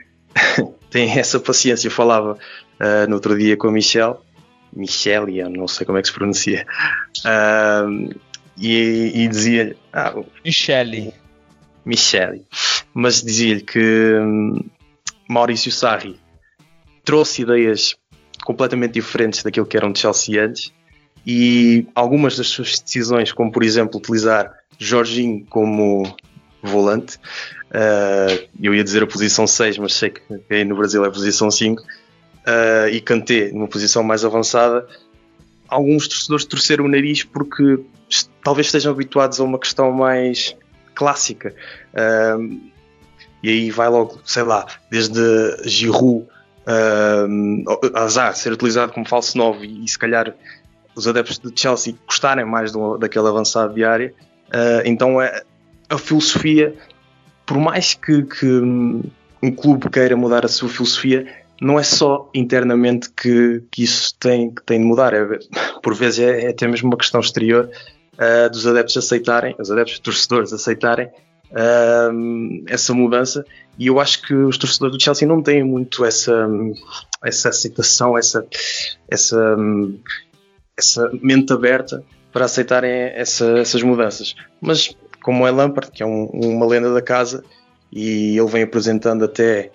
[0.91, 1.89] têm essa paciência.
[1.89, 4.17] Eu falava uh, no outro dia com a Michelle,
[4.73, 6.67] Michelle, não sei como é que se pronuncia,
[7.25, 8.15] uh,
[8.57, 9.77] e, e dizia-lhe.
[9.93, 10.15] Ah,
[10.45, 11.13] Michele.
[11.85, 12.45] Michele.
[12.93, 14.59] Mas dizia-lhe que hum,
[15.29, 16.19] Maurício Sarri
[17.05, 17.97] trouxe ideias
[18.45, 20.73] completamente diferentes daquilo que eram de Chelsea antes
[21.27, 26.03] e algumas das suas decisões, como por exemplo utilizar Jorginho como
[26.63, 31.09] volante, uh, eu ia dizer a posição 6, mas sei que aí no Brasil é
[31.09, 34.87] a posição 5, uh, e Kanté numa posição mais avançada,
[35.69, 37.81] alguns torcedores torceram o nariz porque
[38.43, 40.57] talvez estejam habituados a uma questão mais
[40.95, 41.55] clássica.
[42.39, 42.71] Um,
[43.43, 45.21] e aí vai logo, sei lá, desde
[45.65, 46.27] Giroud,
[47.29, 50.35] um, Azar ser utilizado como falso 9 e, e se calhar
[50.95, 54.13] os adeptos de Chelsea gostarem mais do, daquele avançado de área.
[54.49, 55.43] Uh, então é,
[55.89, 56.75] a filosofia,
[57.47, 58.47] por mais que, que
[59.43, 61.27] um clube queira mudar a sua filosofia,
[61.61, 65.27] não é só internamente que, que isso tem, que tem de mudar, é,
[65.83, 67.69] por vezes é, é até mesmo uma questão exterior
[68.15, 71.09] uh, dos adeptos aceitarem, os adeptos torcedores aceitarem
[71.51, 73.45] uh, essa mudança
[73.79, 76.49] e eu acho que os torcedores do Chelsea não têm muito essa,
[77.25, 78.47] essa aceitação, essa,
[79.09, 79.57] essa,
[80.77, 84.35] essa mente aberta para aceitarem essa, essas mudanças.
[84.61, 87.45] Mas como é Lampard, que é um, uma lenda da casa,
[87.93, 89.71] e ele vem apresentando até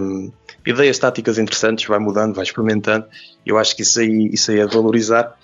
[0.00, 0.30] um,
[0.64, 3.06] ideias táticas interessantes, vai mudando, vai experimentando.
[3.44, 5.36] Eu acho que isso aí, isso aí é de valorizar.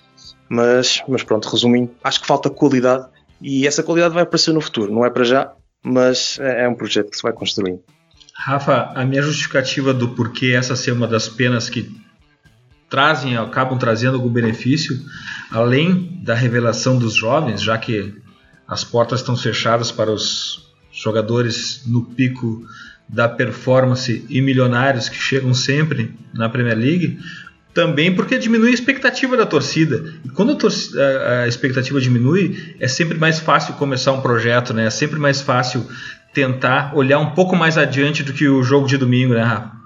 [0.49, 3.07] Mas, mas pronto, resumindo, acho que falta qualidade
[3.41, 4.93] e essa qualidade vai aparecer no futuro.
[4.93, 5.51] Não é para já,
[5.83, 7.81] mas é, é um projeto que se vai construindo.
[8.35, 11.91] Rafa, a minha justificativa do porquê essa ser uma das penas que
[12.89, 14.97] trazem, acabam trazendo algum benefício,
[15.51, 18.13] além da revelação dos jovens, já que
[18.73, 22.65] as portas estão fechadas para os jogadores no pico
[23.07, 27.19] da performance e milionários que chegam sempre na Premier League,
[27.73, 30.13] também porque diminui a expectativa da torcida.
[30.25, 34.85] E quando a, torcida, a, expectativa diminui, é sempre mais fácil começar um projeto, né?
[34.85, 35.87] É sempre mais fácil
[36.33, 39.82] tentar olhar um pouco mais adiante do que o jogo de domingo, né, Rafa?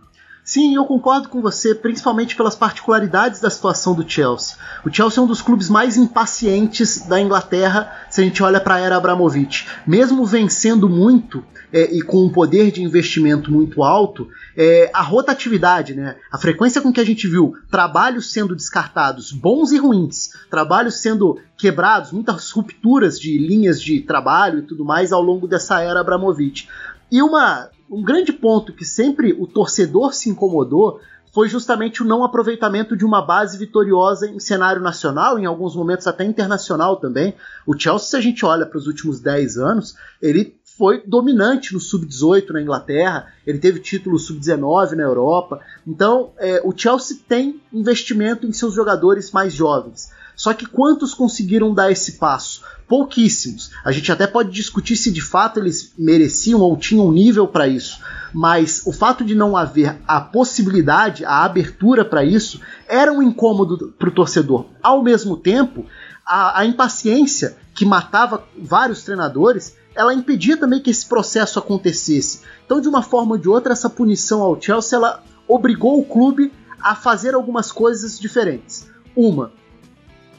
[0.47, 4.55] Sim, eu concordo com você, principalmente pelas particularidades da situação do Chelsea.
[4.85, 8.75] O Chelsea é um dos clubes mais impacientes da Inglaterra se a gente olha para
[8.75, 9.67] a era Abramovich.
[9.85, 11.43] Mesmo vencendo muito
[11.73, 16.79] é, e com um poder de investimento muito alto, é, a rotatividade, né, a frequência
[16.79, 22.51] com que a gente viu trabalhos sendo descartados, bons e ruins, trabalhos sendo quebrados, muitas
[22.51, 26.69] rupturas de linhas de trabalho e tudo mais ao longo dessa era Abramovich.
[27.11, 30.99] E uma um grande ponto que sempre o torcedor se incomodou
[31.33, 36.07] foi justamente o não aproveitamento de uma base vitoriosa em cenário nacional, em alguns momentos
[36.07, 37.35] até internacional também.
[37.65, 41.79] O Chelsea, se a gente olha para os últimos 10 anos, ele foi dominante no
[41.79, 45.59] sub-18 na Inglaterra, ele teve título sub-19 na Europa.
[45.85, 50.11] Então, é, o Chelsea tem investimento em seus jogadores mais jovens.
[50.35, 52.61] Só que quantos conseguiram dar esse passo?
[52.87, 53.71] pouquíssimos.
[53.83, 57.99] A gente até pode discutir se de fato eles mereciam ou tinham nível para isso,
[58.33, 63.93] mas o fato de não haver a possibilidade, a abertura para isso, era um incômodo
[63.99, 64.65] para o torcedor.
[64.81, 65.85] Ao mesmo tempo,
[66.25, 72.41] a, a impaciência que matava vários treinadores ela impedia também que esse processo acontecesse.
[72.65, 76.53] Então, de uma forma ou de outra, essa punição ao Chelsea ela obrigou o clube
[76.79, 78.87] a fazer algumas coisas diferentes.
[79.15, 79.51] Uma,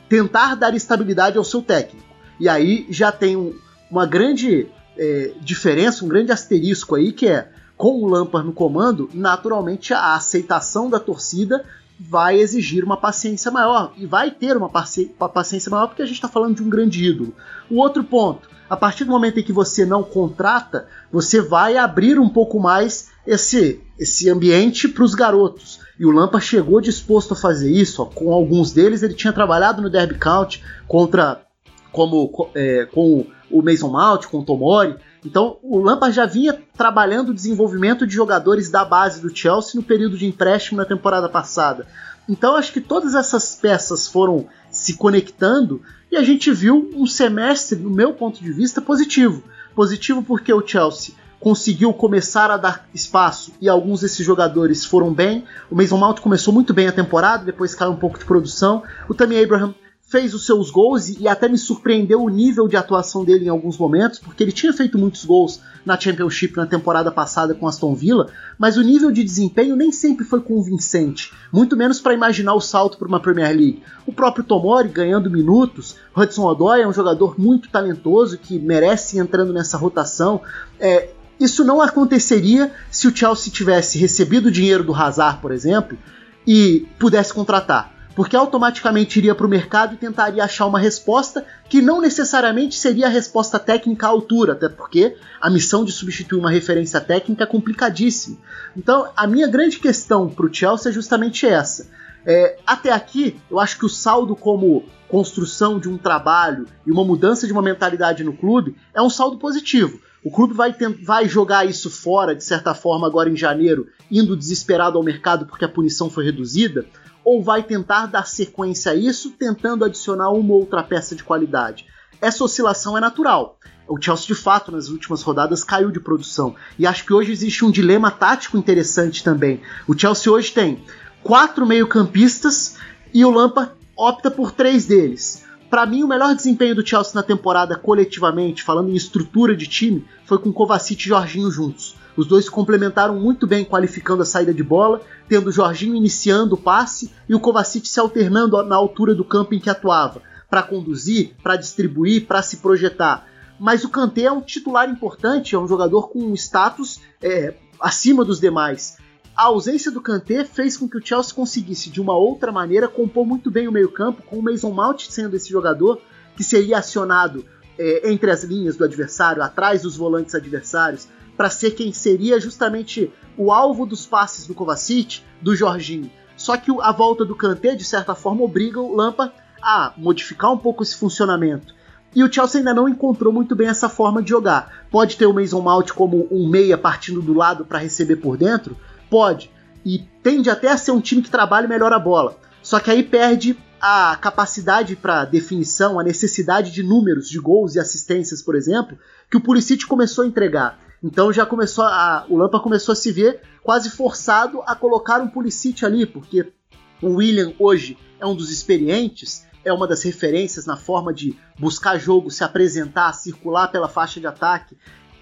[0.09, 2.07] tentar dar estabilidade ao seu técnico.
[2.39, 3.53] E aí já tem um,
[3.91, 9.11] uma grande é, diferença, um grande asterisco aí, que é com o Lampard no comando,
[9.13, 11.65] naturalmente a aceitação da torcida
[11.99, 16.07] vai exigir uma paciência maior e vai ter uma, paci uma paciência maior porque a
[16.07, 17.35] gente está falando de um grande ídolo.
[17.69, 22.19] O outro ponto, a partir do momento em que você não contrata, você vai abrir
[22.19, 25.81] um pouco mais esse, esse ambiente para os garotos.
[25.99, 28.03] E o Lampa chegou disposto a fazer isso.
[28.03, 31.43] Ó, com alguns deles, ele tinha trabalhado no Derby County contra
[31.91, 34.97] como é, com o Mason Mount, com o Tomori.
[35.25, 39.83] Então o Lampard já vinha trabalhando o desenvolvimento de jogadores da base do Chelsea no
[39.83, 41.87] período de empréstimo na temporada passada.
[42.29, 44.47] Então acho que todas essas peças foram
[44.89, 49.43] se conectando e a gente viu um semestre, do meu ponto de vista, positivo.
[49.75, 55.45] Positivo porque o Chelsea conseguiu começar a dar espaço e alguns desses jogadores foram bem.
[55.71, 58.83] O Mason Mount começou muito bem a temporada, depois caiu um pouco de produção.
[59.07, 59.75] O Tammy Abraham
[60.09, 63.77] fez os seus gols e, até me surpreendeu o nível de atuação dele em alguns
[63.77, 68.29] momentos, porque ele tinha feito muitos gols na Championship na temporada passada com Aston Villa,
[68.59, 72.97] mas o nível de desempenho nem sempre foi convincente, muito menos para imaginar o salto
[72.97, 73.83] para uma Premier League.
[74.07, 79.53] O próprio Tomori ganhando minutos, Hudson Odoi é um jogador muito talentoso que merece entrando
[79.53, 80.41] nessa rotação.
[80.81, 85.99] É, isso não aconteceria se o Chelsea tivesse recebido o dinheiro do Hazard, por exemplo,
[86.47, 91.81] e pudesse contratar porque automaticamente iria para o mercado e tentaria achar uma resposta que
[91.81, 96.51] não necessariamente seria a resposta técnica à altura, até porque a missão de substituir uma
[96.51, 98.37] referência técnica é complicadíssima.
[98.77, 101.87] Então, a minha grande questão para o Chelsea é justamente essa.
[102.27, 107.05] É, até aqui, eu acho que o saldo como construção de um trabalho e uma
[107.05, 110.01] mudança de uma mentalidade no clube é um saldo positivo.
[110.25, 114.99] O clube vai, vai jogar isso fora, de certa forma, agora em janeiro, indo desesperado
[114.99, 116.85] ao mercado porque a punição foi reduzida,
[117.31, 121.85] ou vai tentar dar sequência a isso, tentando adicionar uma outra peça de qualidade.
[122.23, 123.59] Essa oscilação é natural.
[123.87, 126.55] O Chelsea, de fato, nas últimas rodadas caiu de produção.
[126.79, 129.61] E acho que hoje existe um dilema tático interessante também.
[129.87, 130.83] O Chelsea hoje tem
[131.23, 132.79] quatro meio-campistas
[133.13, 135.45] e o Lampa opta por três deles.
[135.69, 140.03] Para mim, o melhor desempenho do Chelsea na temporada coletivamente, falando em estrutura de time,
[140.25, 141.95] foi com Kovacic e Jorginho juntos.
[142.19, 146.57] Os dois se complementaram muito bem qualificando a saída de bola, tendo o Jorginho iniciando
[146.57, 150.65] o passe e o Kovacic se alternando na altura do campo em que atuava, para
[150.65, 153.29] conduzir, para distribuir, para se projetar.
[153.57, 158.25] Mas o Kanté é um titular importante, é um jogador com um status é, acima
[158.25, 158.99] dos demais.
[159.37, 163.25] A ausência do Kanté fez com que o Chelsea conseguisse, de uma outra maneira, compor
[163.25, 166.01] muito bem o meio-campo, com o Mason Mount sendo esse jogador
[166.37, 167.45] que seria acionado
[167.79, 171.07] é, entre as linhas do adversário, atrás dos volantes adversários,
[171.39, 176.11] para ser quem seria justamente o alvo dos passes do Kovacic, do Jorginho.
[176.37, 179.33] Só que a volta do Kanté, de certa forma, obriga o Lampa
[179.63, 181.73] a modificar um pouco esse funcionamento.
[182.13, 184.87] E o Chelsea ainda não encontrou muito bem essa forma de jogar.
[184.91, 188.77] Pode ter o Mason Mount como um meia partindo do lado para receber por dentro?
[189.09, 189.49] Pode.
[189.85, 192.37] E tende até a ser um time que trabalha melhor a bola.
[192.61, 197.79] Só que aí perde a capacidade para definição, a necessidade de números de gols e
[197.79, 198.99] assistências, por exemplo,
[199.31, 200.88] que o Pulisic começou a entregar.
[201.03, 205.29] Então já começou a, o Lampa começou a se ver quase forçado a colocar um
[205.29, 206.53] Pulisic ali, porque
[207.01, 211.99] o William hoje é um dos experientes, é uma das referências na forma de buscar
[211.99, 214.77] jogo, se apresentar, circular pela faixa de ataque,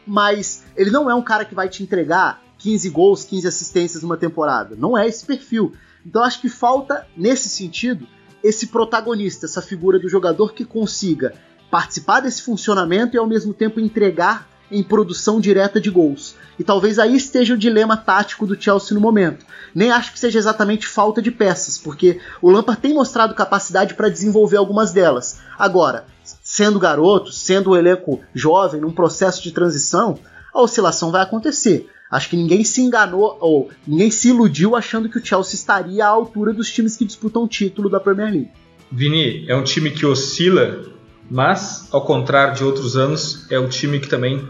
[0.06, 4.16] mas ele não é um cara que vai te entregar 15 gols, 15 assistências numa
[4.16, 4.74] temporada.
[4.76, 5.74] Não é esse perfil.
[6.04, 8.06] Então acho que falta, nesse sentido,
[8.42, 11.34] esse protagonista, essa figura do jogador que consiga
[11.70, 16.34] participar desse funcionamento e ao mesmo tempo entregar em produção direta de gols.
[16.58, 19.44] E talvez aí esteja o dilema tático do Chelsea no momento.
[19.74, 24.08] Nem acho que seja exatamente falta de peças, porque o Lampard tem mostrado capacidade para
[24.08, 25.38] desenvolver algumas delas.
[25.58, 26.06] Agora,
[26.42, 30.18] sendo garoto, sendo um elenco jovem, num processo de transição,
[30.52, 31.88] a oscilação vai acontecer.
[32.10, 36.08] Acho que ninguém se enganou ou ninguém se iludiu achando que o Chelsea estaria à
[36.08, 38.50] altura dos times que disputam o título da Premier League.
[38.90, 40.84] Vini, é um time que oscila,
[41.30, 44.48] mas ao contrário de outros anos, é um time que também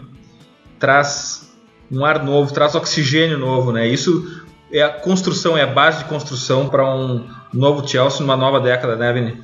[0.79, 1.55] traz
[1.91, 3.87] um ar novo, traz oxigênio novo, né?
[3.87, 8.59] Isso é a construção, é a base de construção para um novo Chelsea numa nova
[8.59, 9.41] década, né, Vini?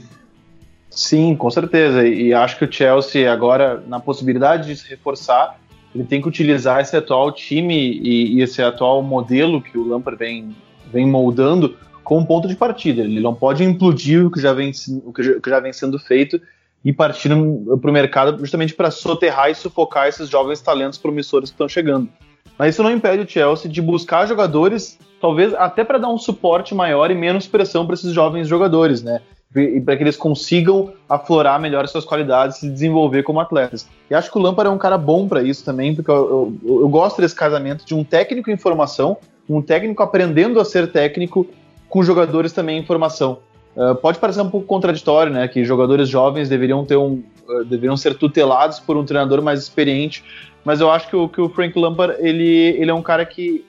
[0.90, 2.06] Sim, com certeza.
[2.06, 5.60] E acho que o Chelsea agora, na possibilidade de se reforçar,
[5.96, 10.20] ele tem que utilizar esse atual time e, e esse atual modelo que o Lampard
[10.20, 10.56] vem,
[10.92, 13.02] vem moldando como ponto de partida.
[13.02, 14.72] Ele não pode implodir o que já vem,
[15.06, 16.40] o que já vem sendo feito
[16.84, 21.56] e partir para o mercado justamente para soterrar e sufocar esses jovens talentos promissores que
[21.56, 22.10] estão chegando.
[22.58, 26.76] Mas isso não impede o Chelsea de buscar jogadores, talvez até para dar um suporte
[26.76, 29.22] maior e menos pressão para esses jovens jogadores, né?
[29.56, 33.88] e para que eles consigam aflorar melhor suas qualidades e se desenvolver como atletas.
[34.10, 36.82] E acho que o Lampard é um cara bom para isso também, porque eu, eu,
[36.82, 39.18] eu, gosto desse casamento de um técnico em formação,
[39.48, 41.46] um técnico aprendendo a ser técnico
[41.88, 43.40] com jogadores também em formação.
[43.76, 47.98] Uh, pode parecer um pouco contraditório, né, que jogadores jovens deveriam ter um, uh, deveriam
[47.98, 50.24] ser tutelados por um treinador mais experiente,
[50.64, 53.66] mas eu acho que o, que o Frank Lampard ele, ele é um cara que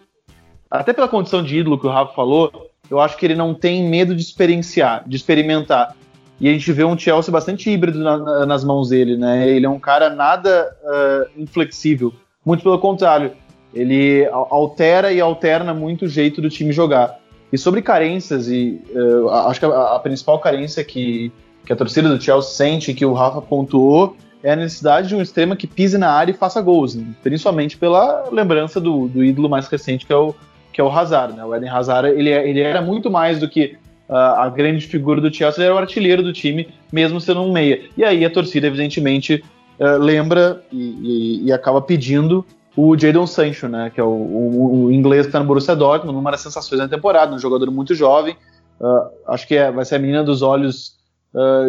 [0.70, 3.88] até pela condição de ídolo que o Rafa falou, eu acho que ele não tem
[3.88, 5.94] medo de experienciar, de experimentar.
[6.40, 9.48] E a gente vê um Chelsea bastante híbrido na, nas mãos dele, né?
[9.48, 12.12] Ele é um cara nada uh, inflexível.
[12.44, 13.32] Muito pelo contrário,
[13.72, 17.18] ele altera e alterna muito o jeito do time jogar.
[17.54, 21.30] E sobre carências, e uh, acho que a, a, principal carência que,
[21.64, 25.22] que a torcida do Chelsea sente, que o Rafa pontuou, é a necessidade de um
[25.22, 27.06] extremo que pise na área e faça gols, né?
[27.22, 30.34] principalmente pela lembrança do, do ídolo mais recente, que é o,
[30.72, 31.44] que é o Hazard, né?
[31.44, 33.76] O Eden Hazard, ele, ele era muito mais do que
[34.08, 37.52] uh, a grande figura do Chelsea, ele era o artilheiro do time, mesmo sendo um
[37.52, 37.82] meia.
[37.96, 39.44] E aí a torcida, evidentemente,
[39.78, 42.44] uh, lembra e, e, e, acaba pedindo
[42.76, 43.90] o Jadon Sancho, né?
[43.90, 46.88] Que é o, o, o inglês que está no Borussia Dortmund, uma das sensações da
[46.88, 48.36] temporada, um jogador muito jovem,
[48.80, 50.94] uh, acho que é, vai ser a menina dos olhos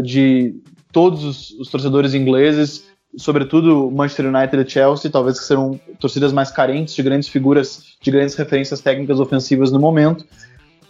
[0.03, 2.85] de todos os, os torcedores ingleses,
[3.17, 8.11] sobretudo Manchester United e Chelsea, talvez que serão torcidas mais carentes de grandes figuras, de
[8.11, 10.25] grandes referências técnicas ofensivas no momento.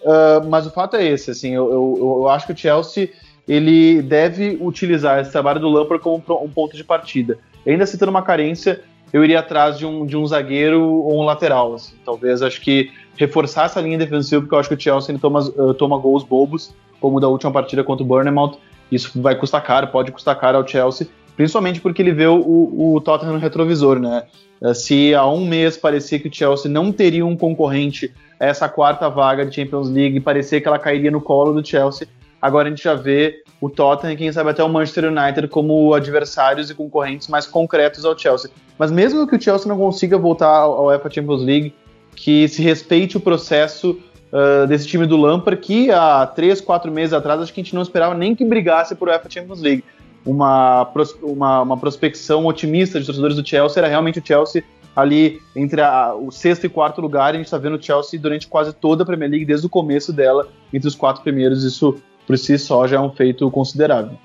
[0.02, 3.10] Uh, mas o fato é esse, assim, eu, eu, eu, acho que o Chelsea
[3.48, 7.38] ele deve utilizar esse trabalho do Lampard como um ponto de partida.
[7.66, 8.82] ainda citando uma carência,
[9.16, 11.74] eu iria atrás de um, de um zagueiro ou um lateral.
[11.74, 11.96] Assim.
[12.04, 15.74] Talvez acho que reforçar essa linha defensiva, porque eu acho que o Chelsea toma, uh,
[15.74, 18.58] toma gols bobos, como da última partida contra o Bournemouth.
[18.92, 23.02] Isso vai custar caro, pode custar caro ao Chelsea principalmente porque ele vê o, o
[23.02, 24.24] Tottenham no retrovisor, né?
[24.62, 28.70] Eh, se há um mês parecia que o Chelsea não teria um concorrente a essa
[28.70, 32.08] quarta vaga de Champions League, parecia que ela cairia no colo do Chelsea,
[32.46, 35.94] agora a gente já vê o Tottenham e quem sabe até o Manchester United como
[35.94, 38.52] adversários e concorrentes mais concretos ao Chelsea.
[38.78, 41.74] Mas mesmo que o Chelsea não consiga voltar ao UEFA Champions League,
[42.16, 44.00] que se respeite o processo
[44.32, 47.76] uh, desse time do Lampard, que há três, quatro meses atrás acho que a gente
[47.76, 49.84] não esperava nem que brigasse por UEFA Champions League
[50.26, 50.92] uma,
[51.22, 54.64] uma, uma prospecção otimista de torcedores do Chelsea era realmente o Chelsea
[54.96, 57.34] ali entre a, o sexto e quarto lugar.
[57.34, 60.12] A gente está vendo o Chelsea durante quase toda a Premier League, desde o começo
[60.12, 61.64] dela, entre os quatro primeiros.
[61.64, 64.18] Isso por si só já é um feito considerável.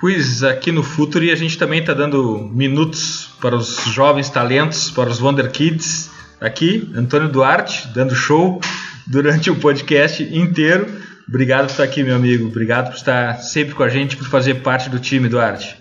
[0.00, 5.10] Pois aqui no Futuri a gente também está dando minutos para os jovens talentos, para
[5.10, 6.10] os Wonder Kids.
[6.40, 8.60] Aqui, Antônio Duarte, dando show
[9.08, 10.86] durante o podcast inteiro.
[11.28, 12.46] Obrigado por estar aqui, meu amigo.
[12.46, 15.76] Obrigado por estar sempre com a gente, por fazer parte do time, Duarte.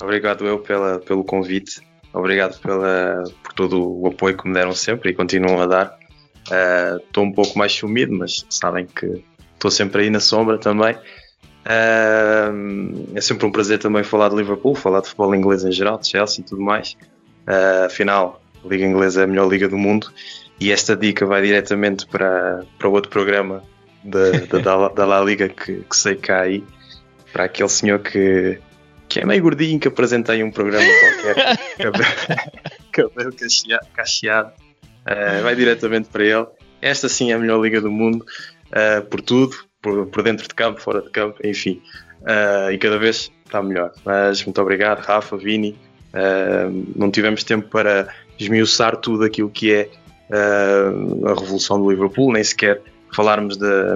[0.00, 1.80] Obrigado eu pela, pelo convite.
[2.12, 5.98] Obrigado pela, por todo o apoio que me deram sempre e continuam a dar.
[7.04, 9.22] Estou uh, um pouco mais sumido, mas sabem que
[9.54, 10.96] estou sempre aí na sombra também.
[11.68, 16.08] É sempre um prazer também falar de Liverpool, falar de futebol inglês em geral, de
[16.08, 16.96] Chelsea e tudo mais.
[17.46, 20.12] Uh, afinal, a Liga Inglesa é a melhor liga do mundo
[20.60, 23.62] e esta dica vai diretamente para, para outro programa
[24.02, 26.64] da, da, da La Liga que, que sei cá aí,
[27.32, 28.58] para aquele senhor que,
[29.08, 31.58] que é meio gordinho, que apresentei um programa qualquer,
[32.92, 33.32] cabelo,
[33.94, 36.46] cacheado, uh, vai diretamente para ele.
[36.80, 38.24] Esta sim é a melhor liga do mundo,
[38.68, 39.56] uh, por tudo,
[39.86, 41.80] por, por dentro de campo, fora de campo, enfim.
[42.22, 43.92] Uh, e cada vez está melhor.
[44.04, 45.78] Mas muito obrigado, Rafa, Vini.
[46.96, 48.08] não tivemos tempo para
[48.38, 49.88] esmiuçar tudo aquilo que é
[51.24, 52.82] a revolução do Liverpool, nem sequer
[53.14, 53.94] falarmos da,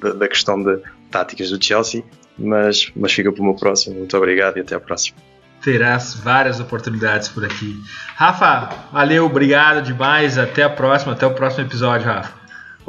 [0.00, 2.02] da, da questão de táticas do Chelsea,
[2.36, 3.96] mas, mas fica para uma próxima.
[3.96, 5.16] Muito obrigado e até a próxima.
[5.62, 7.76] Terás várias oportunidades por aqui.
[8.16, 10.38] Rafa, valeu, obrigado demais.
[10.38, 12.39] Até a próxima, até o próximo episódio, Rafa.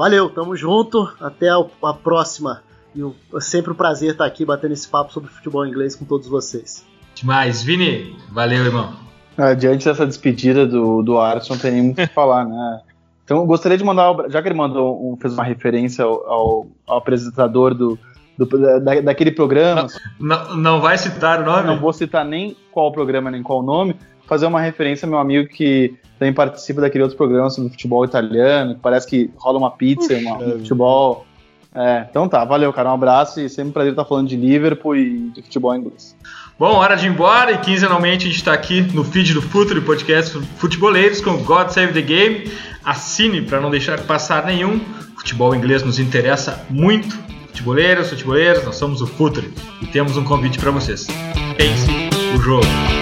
[0.01, 1.07] Valeu, tamo junto.
[1.21, 2.63] Até a próxima.
[2.95, 6.27] E é sempre um prazer estar aqui batendo esse papo sobre futebol inglês com todos
[6.27, 6.83] vocês.
[7.13, 7.61] Demais.
[7.61, 8.93] Vini, valeu, irmão.
[9.37, 12.81] Ah, diante dessa despedida do, do Arson, não tem nem muito o que falar, né?
[13.23, 16.67] Então, eu gostaria de mandar, já que ele mandou, um, fez uma referência ao, ao,
[16.87, 17.99] ao apresentador do,
[18.39, 18.47] do
[18.79, 19.85] da, daquele programa.
[20.19, 21.67] Não, não, não, vai citar o nome?
[21.67, 23.95] Não vou citar nem qual programa, nem qual nome.
[24.31, 28.75] Fazer uma referência ao meu amigo que também participa daquele outro programa sobre futebol italiano,
[28.75, 31.25] que parece que rola uma pizza, uma, um futebol.
[31.75, 32.91] É, então tá, valeu, cara.
[32.91, 36.15] Um abraço e sempre um prazer estar falando de Liverpool e de futebol inglês.
[36.57, 39.81] Bom, hora de ir embora e quinzenalmente a gente está aqui no feed do Futuro
[39.81, 42.49] Podcast Futeboleiros com God Save the Game.
[42.85, 44.79] Assine para não deixar passar nenhum.
[45.17, 47.19] Futebol inglês nos interessa muito.
[47.47, 49.51] Futeboleiros, futeboleiros, nós somos o Futuro
[49.81, 51.05] e temos um convite para vocês.
[51.57, 51.91] Pense
[52.33, 53.00] o jogo.